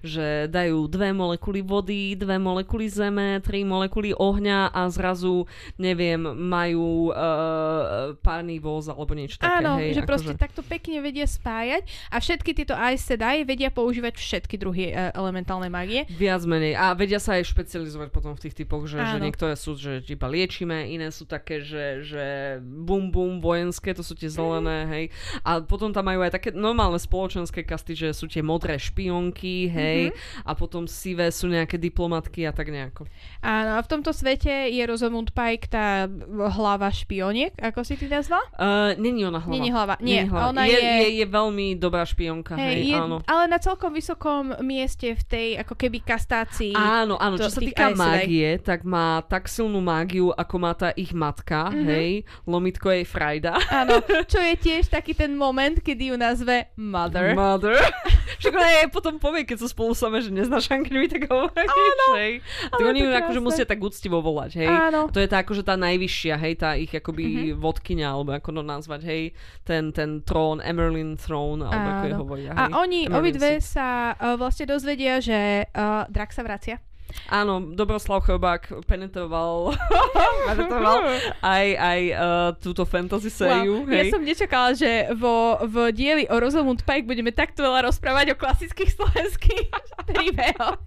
[0.03, 5.47] že dajú dve molekuly vody, dve molekuly zeme, tri molekuly ohňa a zrazu,
[5.79, 9.63] neviem, majú uh, párny voz alebo niečo také.
[9.63, 13.71] Áno, hej, že proste akože- takto pekne vedia spájať a všetky tieto Aes Sedai vedia
[13.71, 15.92] používať všetky druhy uh, elementálnej mágie.
[16.09, 16.73] Viac menej.
[16.75, 20.27] A vedia sa aj špecializovať potom v tých typoch, že, že niektoré sú, že iba
[20.27, 22.25] liečíme, iné sú také, že, že
[22.63, 25.05] bum bum vojenské, to sú tie zelené, hej.
[25.43, 30.01] A potom tam majú aj také normálne spoločenské kasty, že sú tie modré špionky, hej.
[30.43, 33.05] A potom sivé sú nejaké diplomatky a tak nejako.
[33.43, 36.07] Áno, a v tomto svete je Rosamund Pike tá
[36.53, 38.43] hlava špioniek, ako si ty nazval?
[38.55, 39.59] Uh, není ona hlava.
[39.59, 39.95] Nie hlava.
[40.01, 40.49] Nie, Není hlava.
[40.55, 41.09] ona je, je- je...
[41.21, 43.17] je veľmi dobrá špionka, hej, Hej, je, áno.
[43.27, 46.73] ale na celkom vysokom mieste v tej ako keby kastácii.
[46.73, 50.95] Áno, áno, to- čo sa týka mágie, tak má tak silnú mágiu, ako má tá
[50.95, 51.85] ich matka, Mhm.
[51.85, 52.11] hej,
[52.45, 53.59] lomitko jej Frajda.
[53.75, 53.99] Áno,
[54.31, 57.35] čo je tiež taký ten moment, kedy ju nazve Mother.
[57.35, 57.75] Mother.
[58.41, 61.71] Však ona jej potom povie, keď sú spolu samé, že neznáš angličtinu, tak hovoríš,
[62.13, 62.33] hej.
[62.69, 64.69] Tak oni ju akože musia tak úctivo volať, hej.
[64.69, 65.07] Áno.
[65.09, 67.59] To je tá akože tá najvyššia, hej, tá ich akoby Mhm.
[67.59, 69.23] vodkyňa, alebo ako to nazvať, hej,
[69.63, 72.21] ten, ten trón, Emerlin Throne, alebo ako je Áno.
[72.21, 72.73] hovoria, A hej.
[72.77, 76.81] oni Emerlin obidve sa uh, vlastne dozvedia, že uh, drak sa vracia.
[77.29, 79.77] Áno, Dobroslav Chobák penetroval,
[80.49, 80.99] penetroval
[81.41, 82.21] aj, aj uh,
[82.59, 84.13] túto fantasy sériu, Ja hej.
[84.13, 88.91] som nečakala, že vo, v dieli o Rosamund Pike budeme takto veľa rozprávať o klasických
[88.97, 89.67] slovenských
[90.11, 90.79] príbehoch.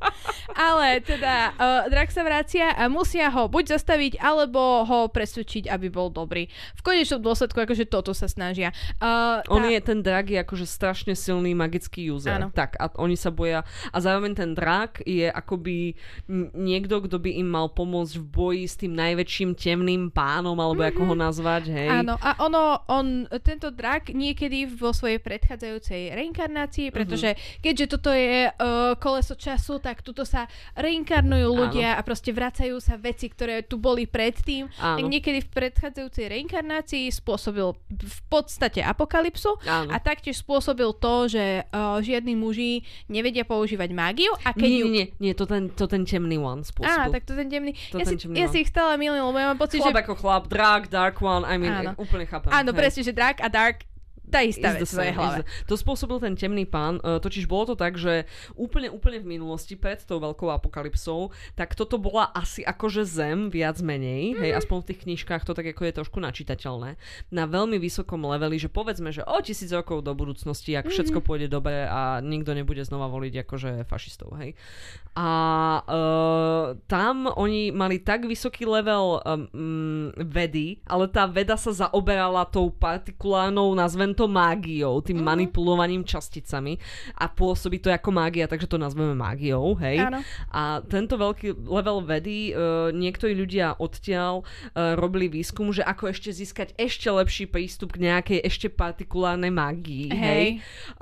[0.56, 5.88] Ale teda uh, drak sa vracia a musia ho buď zastaviť, alebo ho presvedčiť, aby
[5.90, 6.48] bol dobrý.
[6.78, 8.72] V konečnom dôsledku akože toto sa snažia.
[9.02, 12.38] Uh, On je, ten drak je akože strašne silný magický user.
[12.38, 12.50] Áno.
[12.54, 13.64] Tak a oni sa boja.
[13.92, 15.98] A zároveň ten drak je akoby
[16.56, 21.14] niekto, kto by im mal pomôcť v boji s tým najväčším temným pánom, alebo ako
[21.14, 21.90] ho nazvať, hej.
[21.90, 21.98] Mhm.
[22.06, 28.48] Áno, a ono, on, tento drak niekedy vo svojej predchádzajúcej reinkarnácii, pretože keďže toto je
[28.50, 30.48] uh, koleso času, tak tuto sa
[30.78, 34.68] reinkarnujú ľudia a proste vracajú sa veci, ktoré tu boli predtým.
[34.80, 35.08] Áno.
[35.08, 39.90] niekedy v predchádzajúcej reinkarnácii spôsobil v podstate apokalypsu Áno.
[39.90, 44.88] a taktiež spôsobil to, že uh, žiadni muži nevedia používať mágiu a keď Nie, ju...
[44.90, 47.12] nie, nie, to ten, to ten temný one Á, spôsobil.
[47.12, 47.74] tak to ten temný.
[47.92, 48.54] To ja ten si, temný ja one.
[48.54, 50.02] si ich stále milím, lebo ja mám pocit, Chlap že...
[50.06, 51.92] ako chlap, drak, dark one, I mean, Áno.
[51.98, 52.54] úplne chápem.
[52.54, 52.78] Áno, hej.
[52.80, 53.84] presne, že Dark a Dark
[54.30, 55.42] tá istá Is vec v hlave.
[55.70, 58.26] To spôsobil ten temný pán, uh, totiž bolo to tak, že
[58.58, 63.78] úplne, úplne v minulosti pred tou veľkou apokalypsou, tak toto bola asi akože zem, viac
[63.80, 64.60] menej, hej, Mhm.
[64.60, 66.98] aspoň v tých knižkách to tak ako je trošku načítateľné,
[67.30, 71.26] na veľmi vysokom leveli, že povedzme, že o tisíc rokov do budúcnosti, ak všetko Mhm.
[71.26, 74.58] pôjde dobre a nikto nebude znova voliť akože fašistov, hej.
[75.16, 75.30] A
[75.86, 82.68] uh, tam oni mali tak vysoký level um, vedy, ale tá veda sa zaoberala tou
[82.72, 85.26] partikulárnou, nazvem to mágiou, tým Mhm.
[85.28, 86.80] manipulovaním časticami
[87.20, 90.00] a pôsobí to ako mágia, takže to nazveme mágiou, hej.
[90.00, 90.24] Áno.
[90.50, 96.32] A tento veľký level vedy, uh, niektorí ľudia odtiaľ uh, robili výskum, že ako ešte
[96.32, 100.16] získať ešte lepší prístup k nejakej ešte partikulárnej mágii, hej.
[100.16, 100.48] Hej.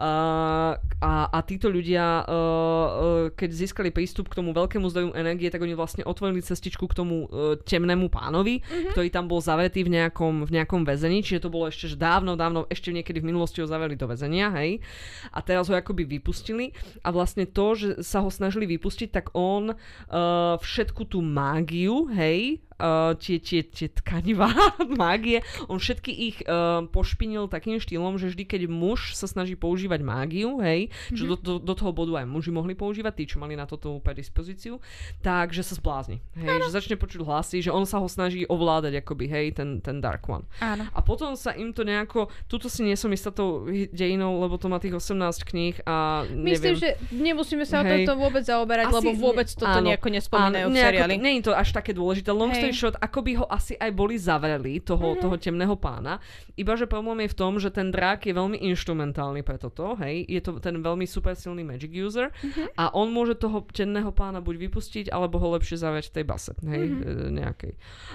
[0.01, 2.89] Uh, a, a títo ľudia, uh, uh,
[3.36, 7.28] keď získali prístup k tomu veľkému zdroju energie, tak oni vlastne otvorili cestičku k tomu
[7.28, 8.91] uh, temnému pánovi, mm-hmm.
[8.95, 12.39] ktorý tam bol zavretý v nejakom, v nejakom väzení, čiže to bolo ešte že dávno,
[12.39, 14.80] dávno, ešte niekedy v minulosti ho zavreli do väzenia, hej.
[15.36, 16.72] A teraz ho akoby vypustili
[17.04, 22.64] a vlastne to, že sa ho snažili vypustiť, tak on uh, všetku tú mágiu, hej,
[22.80, 24.49] uh, tie, tie, tie tkanivá
[25.01, 30.01] mágie, on všetky ich uh, pošpinil takým štýlom, že vždy, keď muž sa snaží používať
[30.01, 31.17] mágiu, hej, mm-hmm.
[31.17, 33.97] že do, do, do toho bodu aj muži mohli používať, tí, čo mali na toto
[34.01, 34.78] predispozíciu,
[35.21, 36.21] takže sa zblázni.
[36.38, 39.99] Hej, že začne počuť hlasy, že on sa ho snaží ovládať, akoby, hej, ten, ten
[40.03, 40.45] Dark One.
[40.61, 40.88] Áno.
[40.91, 44.67] A potom sa im to nejako, tuto si nie som istá tou dejinou, lebo to
[44.69, 46.82] má tých 18 kníh a Myslím, neviem.
[46.82, 48.05] že nemusíme sa o Hej.
[48.05, 49.88] tomto vôbec zaoberať, Asi lebo vôbec toto áno.
[49.89, 51.13] nejako nespomínajú v nejako- seriáli.
[51.19, 52.30] Nie je to až také dôležité.
[52.34, 55.20] Long Short, ako by ho asi aj boli zavreli, toho, Mhm.
[55.20, 56.24] toho temného pána.
[56.53, 60.24] Iba, že problém je v tom, že ten drák je veľmi instrumentálny pre toto, hej.
[60.24, 62.78] Je to ten veľmi super silný magic user Mhm.
[62.78, 66.51] a on môže toho temného pána buď vypustiť, alebo ho lepšie zavrieť v tej base,
[66.61, 67.01] hej, Mhm.
[67.01, 67.74] e, nejakej.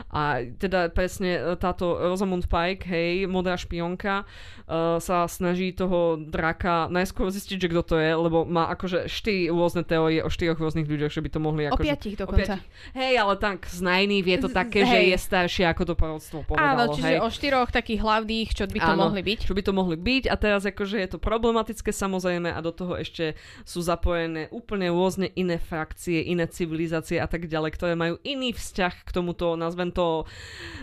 [0.09, 0.23] A
[0.55, 4.23] teda presne e, táto Rosamund Pike, hej, modrá špionka,
[4.65, 9.49] uh, sa snaží toho draka najskôr zistiť, že kto to je, lebo má akože štyri
[9.49, 11.83] rôzne teórie o štyroch rôznych ľuďoch, že by to mohli O akože...
[11.85, 12.55] piatich o dokonca.
[12.55, 12.63] piatich.
[12.95, 15.07] Hej, ale tak z najný vie je to také, že hej.
[15.13, 16.95] je staršie, ako to porodstvo povedalo.
[16.95, 17.21] Áno, čiže hej.
[17.21, 19.39] o štyroch takých hlavných, čo by to Áno, mohli byť.
[19.43, 22.95] Čo by to mohli byť a teraz akože je to problematické samozrejme a do toho
[22.95, 23.35] ešte
[23.67, 28.95] sú zapojené úplne rôzne iné frakcie, iné civilizácie a tak ďalej, ktoré majú iný vzťah
[29.03, 30.25] k tomuto, nazvem to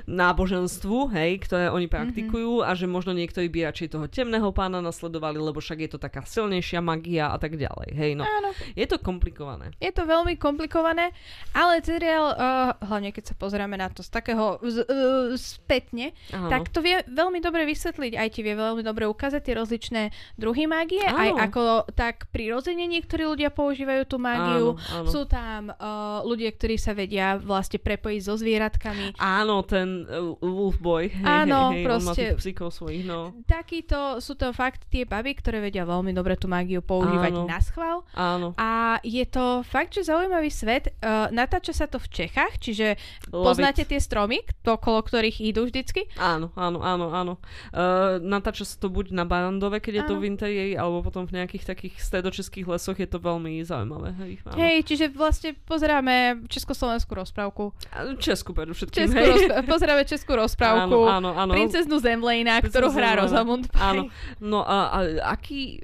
[0.05, 2.69] náboženstvu, hej, ktoré oni praktikujú mm-hmm.
[2.69, 6.27] a že možno niektorí by radšej toho temného pána nasledovali, lebo však je to taká
[6.27, 8.27] silnejšia magia a tak ďalej, hej, no.
[8.27, 8.51] Áno.
[8.75, 9.71] Je to komplikované.
[9.79, 11.15] Je to veľmi komplikované,
[11.55, 16.49] ale seriál, uh, hlavne keď sa pozeráme na to z takého z, uh, spätne, Áno.
[16.49, 20.01] tak to vie veľmi dobre vysvetliť, aj ti vie veľmi dobre ukázať tie rozličné
[20.35, 21.37] druhy mágie, aj Áno.
[21.37, 21.61] ako
[21.93, 24.73] tak prirodzene niektorí ľudia používajú tú mágiu.
[24.73, 25.09] Áno, áno.
[25.13, 29.13] Sú tam uh, ľudia, ktorí sa vedia vlastne prepojiť so zvieratkami.
[29.21, 31.13] Áno, ten uh, Wolf Boy.
[31.13, 33.35] Hej, Áno, hej, hej, On má proste- psíkov svojich, no.
[33.45, 37.45] Takýto sú to fakt tie baby, ktoré vedia veľmi dobre tú mágiu používať Áno.
[37.45, 38.01] na schvál.
[38.15, 38.47] Áno.
[38.55, 40.95] A je to fakt, že zaujímavý svet.
[41.03, 42.95] Uh, natáča sa to v Čechách, čiže
[43.43, 46.07] Poznáte tie stromy, okolo ktorých idú vždycky.
[46.15, 47.33] Áno, áno, áno, áno.
[47.73, 50.21] Uh, natáča sa to buď na Barandove, keď je to Áno.
[50.21, 54.13] v interiéri, alebo potom v nejakých takých stredočeských lesoch je to veľmi zaujímavé.
[54.21, 54.55] Hej, áno.
[54.55, 57.73] Hej, čiže vlastne pozeráme československú rozprávku.
[58.21, 59.29] Česku predovšetkým, Českú hej.
[59.33, 61.09] rozpr- pozeráme českú rozprávku.
[61.09, 61.51] Áno, áno, áno.
[61.57, 63.21] Princeznu Zemlejna, ktorú hrá Zemlejna.
[63.25, 63.81] Rosamund Pike.
[63.81, 64.01] Áno.
[64.37, 64.97] No a, a
[65.33, 65.81] aký,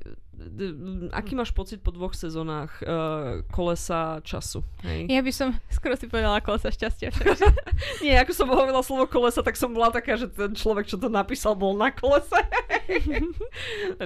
[1.11, 2.87] aký máš pocit po dvoch sezónach uh,
[3.47, 4.61] kolesa času?
[4.81, 5.07] Hej?
[5.07, 7.13] Ja by som skoro si povedala kolesa šťastia.
[8.03, 11.07] Nie, ako som hovorila slovo kolesa, tak som bola taká, že ten človek, čo to
[11.07, 12.35] napísal, bol na kolese.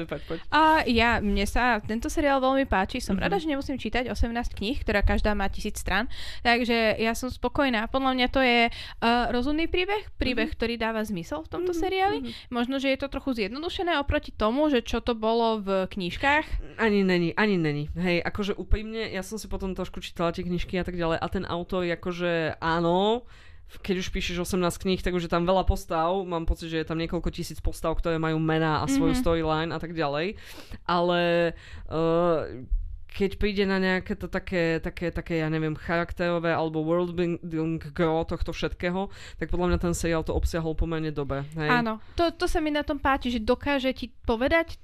[0.06, 0.40] poď, poď.
[0.50, 3.00] A ja, mne sa tento seriál veľmi páči.
[3.00, 3.22] Som Mhm.
[3.22, 6.08] rada, že nemusím čítať 18 kníh, ktorá každá má tisíc strán.
[6.42, 7.88] Takže ja som spokojná.
[7.88, 8.74] Podľa mňa to je uh,
[9.30, 10.56] rozumný príbeh, príbeh, Mhm.
[10.56, 12.18] ktorý dáva zmysel v tomto Mhm, seriáli.
[12.22, 12.32] mhm.
[12.50, 15.70] Možno, že je to trochu zjednodušené oproti tomu, že čo to bolo v
[16.26, 16.46] knížkach.
[16.78, 17.84] Ani není, ani není.
[17.96, 21.28] Hej, akože úprimne, ja som si potom trošku čítala tie knižky a tak ďalej a
[21.30, 23.24] ten autor akože áno,
[23.82, 26.88] keď už píšeš 18 kníh, tak už je tam veľa postav, mám pocit, že je
[26.88, 29.22] tam niekoľko tisíc postav, ktoré majú mená a svoju Mhm.
[29.22, 30.38] storyline a tak ďalej,
[30.86, 31.54] ale
[31.90, 32.46] uh,
[33.16, 38.52] keď príde na nejaké to také, také, také, ja neviem, charakterové alebo worldbuilding gro tohto
[38.52, 39.08] všetkého,
[39.40, 41.48] tak podľa mňa ten seriál to obsiahol pomerne dobe.
[41.56, 41.80] Hej.
[41.80, 44.76] Áno, to, to sa mi na tom páči, že dokáže ti povedať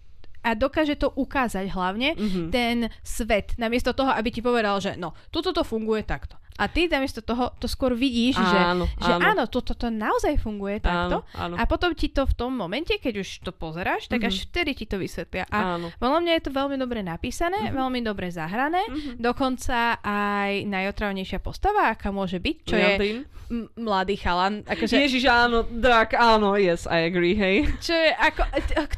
[0.41, 2.41] a dokáže to ukázať hlavne Mhm.
[2.49, 6.35] ten svet, namiesto toho, aby ti povedal, že no, toto to funguje takto.
[6.53, 9.23] A ty namiesto toho to skôr vidíš, že, Áno, že áno.
[9.23, 11.23] áno, toto to naozaj funguje takto.
[11.33, 11.55] Áno, áno.
[11.55, 14.27] A potom ti to v tom momente, keď už to pozeráš, tak Mhm.
[14.27, 15.47] až vtedy ti to vysvetlia.
[15.47, 15.89] A áno.
[15.95, 18.83] podľa mňa je to veľmi dobre napísané, veľmi dobre zahrané.
[18.83, 19.11] Mhm.
[19.17, 23.13] Dokonca aj najotravnejšia postava, aká môže byť, čo Liam je
[23.49, 24.61] m- mladý chalan.
[24.63, 27.67] Akože, Ježiš, áno, drak, áno, yes, I agree, hej.
[27.79, 28.41] čo je, ako,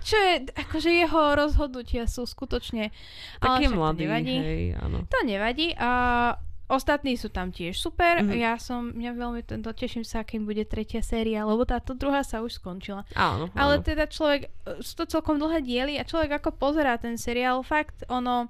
[0.04, 2.92] čo je, akože jeho rozhodnutia sú skutočne...
[3.40, 4.36] ale Taký však to mladý, nevadí.
[4.36, 4.98] hej, áno.
[5.06, 5.68] To nevadí.
[5.76, 5.90] A
[6.74, 8.22] ostatní sú tam tiež super.
[8.22, 8.34] Mhm.
[8.36, 12.42] Ja som, mňa veľmi tento, teším sa, akým bude tretia séria, lebo táto druhá sa
[12.42, 13.06] už skončila.
[13.14, 13.86] Áno, Ale áno.
[13.86, 18.04] teda človek, e, sú to celkom dlhé diely a človek ako pozerá ten seriál, fakt
[18.10, 18.50] ono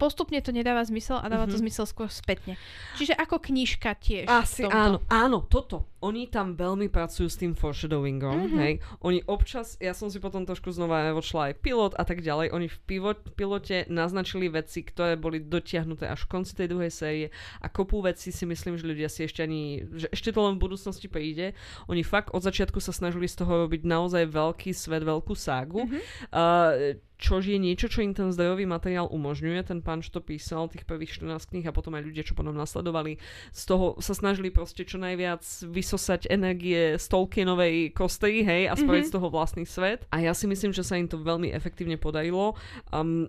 [0.00, 1.62] postupne to nedáva zmysel a dáva to Mhm.
[1.68, 2.56] zmysel skôr spätne.
[2.96, 4.24] Čiže ako knižka tiež.
[4.24, 5.92] Asi áno, áno, toto.
[6.00, 8.56] Oni tam veľmi pracujú s tým foreshadowingom, Mhm.
[8.56, 8.72] hej.
[9.04, 12.72] Oni občas, ja som si potom trošku znova vočla aj pilot a tak ďalej, oni
[12.72, 17.26] v pivot, pilote naznačili veci, ktoré boli dotiahnuté až v konci tej druhej série
[17.60, 20.64] a kopu vecí si myslím, že ľudia si ešte ani, že ešte to len v
[20.64, 21.52] budúcnosti príde.
[21.84, 25.84] Oni fakt od začiatku sa snažili z toho robiť naozaj veľký svet, veľkú ságu.
[25.84, 25.98] Mhm.
[26.32, 29.60] Uh, čo je niečo, čo im ten zdrojový materiál umožňuje.
[29.62, 32.56] Ten pán, čo to písal, tých prvých 14 kníh a potom aj ľudia, čo potom
[32.56, 33.20] nasledovali,
[33.52, 39.04] z toho sa snažili proste čo najviac vysosať energie z Tolkienovej kostry, hej, a spraviť
[39.04, 39.10] Mhm.
[39.10, 40.08] z toho vlastný svet.
[40.08, 42.56] A ja si myslím, že sa im to veľmi efektívne podarilo.
[42.88, 43.28] Um,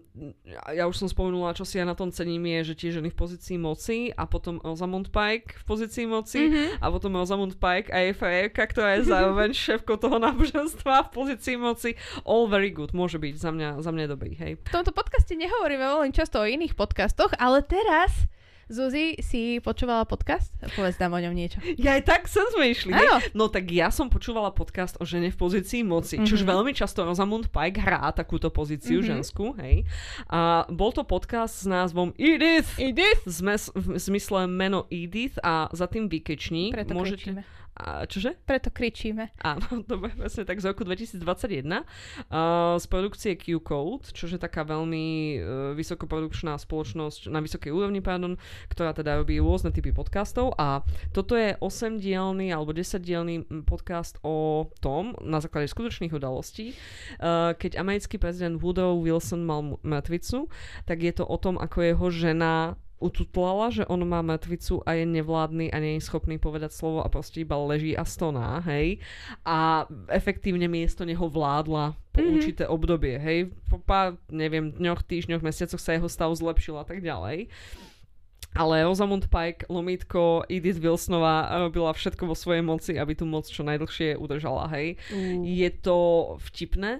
[0.71, 3.17] ja už som spomenula, čo si ja na tom cením je, že tie ženy v
[3.17, 6.79] pozícii moci a potom Rosamund Pike v pozícii moci Mhm.
[6.79, 11.57] a potom Rosamund Pike a jej frérka, ktorá je zároveň šéfkou toho náboženstva v pozícii
[11.57, 11.97] moci.
[12.23, 14.57] All very good, môže byť za mňa, za mňa dobrý, hej.
[14.57, 18.29] V tomto podcaste nehovoríme veľmi často o iných podcastoch, ale teraz
[18.71, 20.47] Zuzi, si počúvala podcast?
[20.79, 21.59] Povedz nám o ňom niečo.
[21.75, 22.95] Ja aj tak sem sme išli.
[22.95, 23.19] Áno.
[23.35, 26.29] No tak ja som počúvala podcast o žene v pozícii moci, mm-hmm.
[26.31, 26.49] čož Mhm.
[26.55, 29.03] veľmi často Rosamund Pike hrá takúto pozíciu Mhm.
[29.03, 29.11] mm-hmm.
[29.11, 29.83] ženskú, hej.
[30.31, 32.71] A bol to podcast s názvom Edith.
[32.79, 33.19] Edith?
[33.27, 36.71] Zmes, v zmysle meno Edith a za tým výkečník.
[36.71, 37.27] Preto Môžete...
[37.27, 37.43] kričíme.
[37.71, 38.35] A, čože?
[38.43, 39.31] Preto kričíme.
[39.39, 45.07] Áno, dobre, presne tak z roku 2021 uh, z produkcie Q-Code, čo je taká veľmi
[45.39, 45.41] uh,
[45.79, 48.35] vysokoprodukčná spoločnosť na vysokej úrovni, pardon,
[48.67, 50.83] ktorá teda robí rôzne typy podcastov a
[51.15, 56.75] toto je 8-dielný alebo 10-dielný mm, podcast o tom, na základe skutočných udalostí,
[57.23, 60.51] uh, keď americký prezident Woodrow Wilson mal mŕtvicu,
[60.83, 65.09] tak je to o tom, ako jeho žena ututlala, že on má mŕtvicu a je
[65.09, 69.01] nevládny a nie je schopný povedať slovo a proste iba leží a stoná, hej.
[69.41, 72.33] A efektívne miesto neho vládla po mm-hmm.
[72.37, 73.49] určité obdobie, hej.
[73.67, 77.49] Po pár, neviem, dňoch, týždňoch, mesiacoch sa jeho stav zlepšil a tak ďalej.
[78.51, 83.63] Ale Rosamund Pike, Lomitko, Edith Wilsonová robila všetko vo svojej moci, aby tú moc čo
[83.63, 84.99] najdlhšie udržala, hej.
[85.07, 85.47] Mm.
[85.47, 85.97] Je to
[86.51, 86.99] vtipné,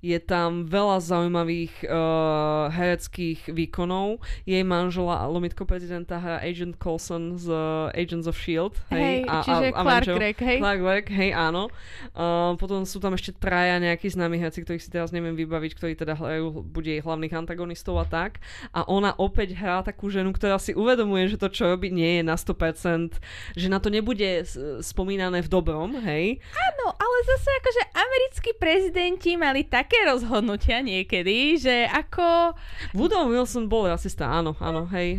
[0.00, 4.24] je tam veľa zaujímavých uh, hereckých výkonov.
[4.48, 8.80] Jej manžela, lomitko prezidenta, hrá Agent Coulson z uh, Agents of S.H.I.E.L.D.
[8.88, 10.58] Hej, hej a, čiže a, Clark a Gregg, hej?
[10.64, 11.68] Clark Gregg, hej, áno.
[12.16, 15.92] Uh, potom sú tam ešte traja nejakí známi herci, ktorých si teraz neviem vybaviť, ktorí
[16.00, 18.40] teda hrajú, bude jej hlavných antagonistov a tak.
[18.72, 22.22] A ona opäť hrá takú ženu, ktorá si uvedomuje, že to, čo robí, nie je
[22.24, 23.20] na 100%,
[23.52, 24.48] že na to nebude
[24.80, 26.40] spomínané v dobrom, hej.
[26.56, 32.54] Áno, ale zase akože americkí prezidenti mali tak také rozhodnutia niekedy, že ako...
[32.94, 35.18] Woodrow Wilson bol rasista, áno, áno, hej,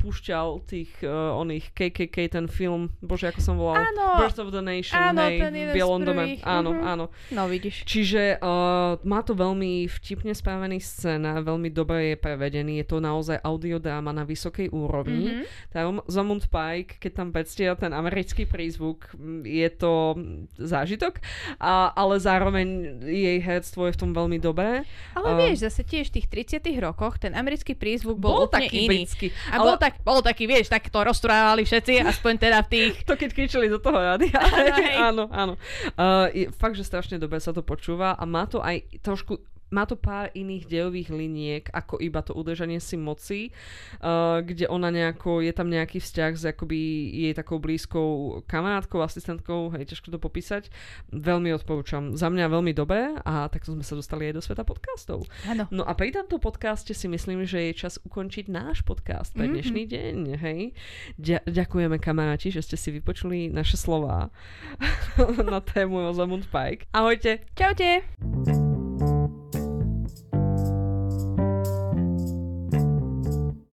[0.00, 4.64] púšťal tých uh, oných KKK, ten film, bože, ako som volal, áno, Birth of the
[4.64, 6.92] Nation, áno, hej, ten v Bielom dome, áno, uh-huh.
[6.96, 7.04] áno.
[7.28, 7.84] No vidíš.
[7.84, 13.36] Čiže uh, má to veľmi vtipne spravený scéna, veľmi dobre je prevedený, je to naozaj
[13.44, 15.44] audiodráma na vysokej úrovni.
[15.44, 15.76] Mm-hmm.
[15.76, 19.12] Tá Zamund Pike, keď tam predstiera ten americký prízvuk,
[19.44, 20.16] je to
[20.56, 21.20] zážitok,
[21.60, 24.86] a, ale zároveň jej herectvo je v tom tom veľmi dobré.
[25.18, 26.26] Ale uh, vieš, zase tiež v tých
[26.62, 29.02] 30 rokoch ten americký prízvuk bol, bol taký iný.
[29.02, 29.66] Britský, a ale...
[29.66, 32.94] bol, tak, bol taký, vieš, tak to rozprávali všetci, aspoň teda v tých...
[33.02, 34.38] to keď kričali do toho rádia.
[35.02, 35.58] áno, áno.
[35.98, 39.82] Uh, je, fakt, že strašne dobre sa to počúva a má to aj trošku má
[39.86, 43.50] to pár iných dejových liniek, ako iba to udržanie si moci,
[44.00, 46.78] uh, kde ona nejako, je tam nejaký vzťah s akoby
[47.26, 50.70] jej takou blízkou kamarátkou, asistentkou, hej, ťažko to popísať.
[51.10, 52.14] Veľmi odporúčam.
[52.14, 55.26] Za mňa veľmi dobré a takto sme sa dostali aj do sveta podcastov.
[55.50, 55.66] Ano.
[55.74, 59.52] No a pri tomto podcaste si myslím, že je čas ukončiť náš podcast pre mhm.
[59.58, 59.94] dnešný mm-hmm.
[59.98, 60.16] deň,
[60.46, 60.60] hej.
[61.18, 64.30] Ďa- ďakujeme kamaráti, že ste si vypočuli naše slova
[65.50, 66.86] na tému Rosamund Pike.
[66.94, 67.42] Ahojte.
[67.58, 68.75] Čaute.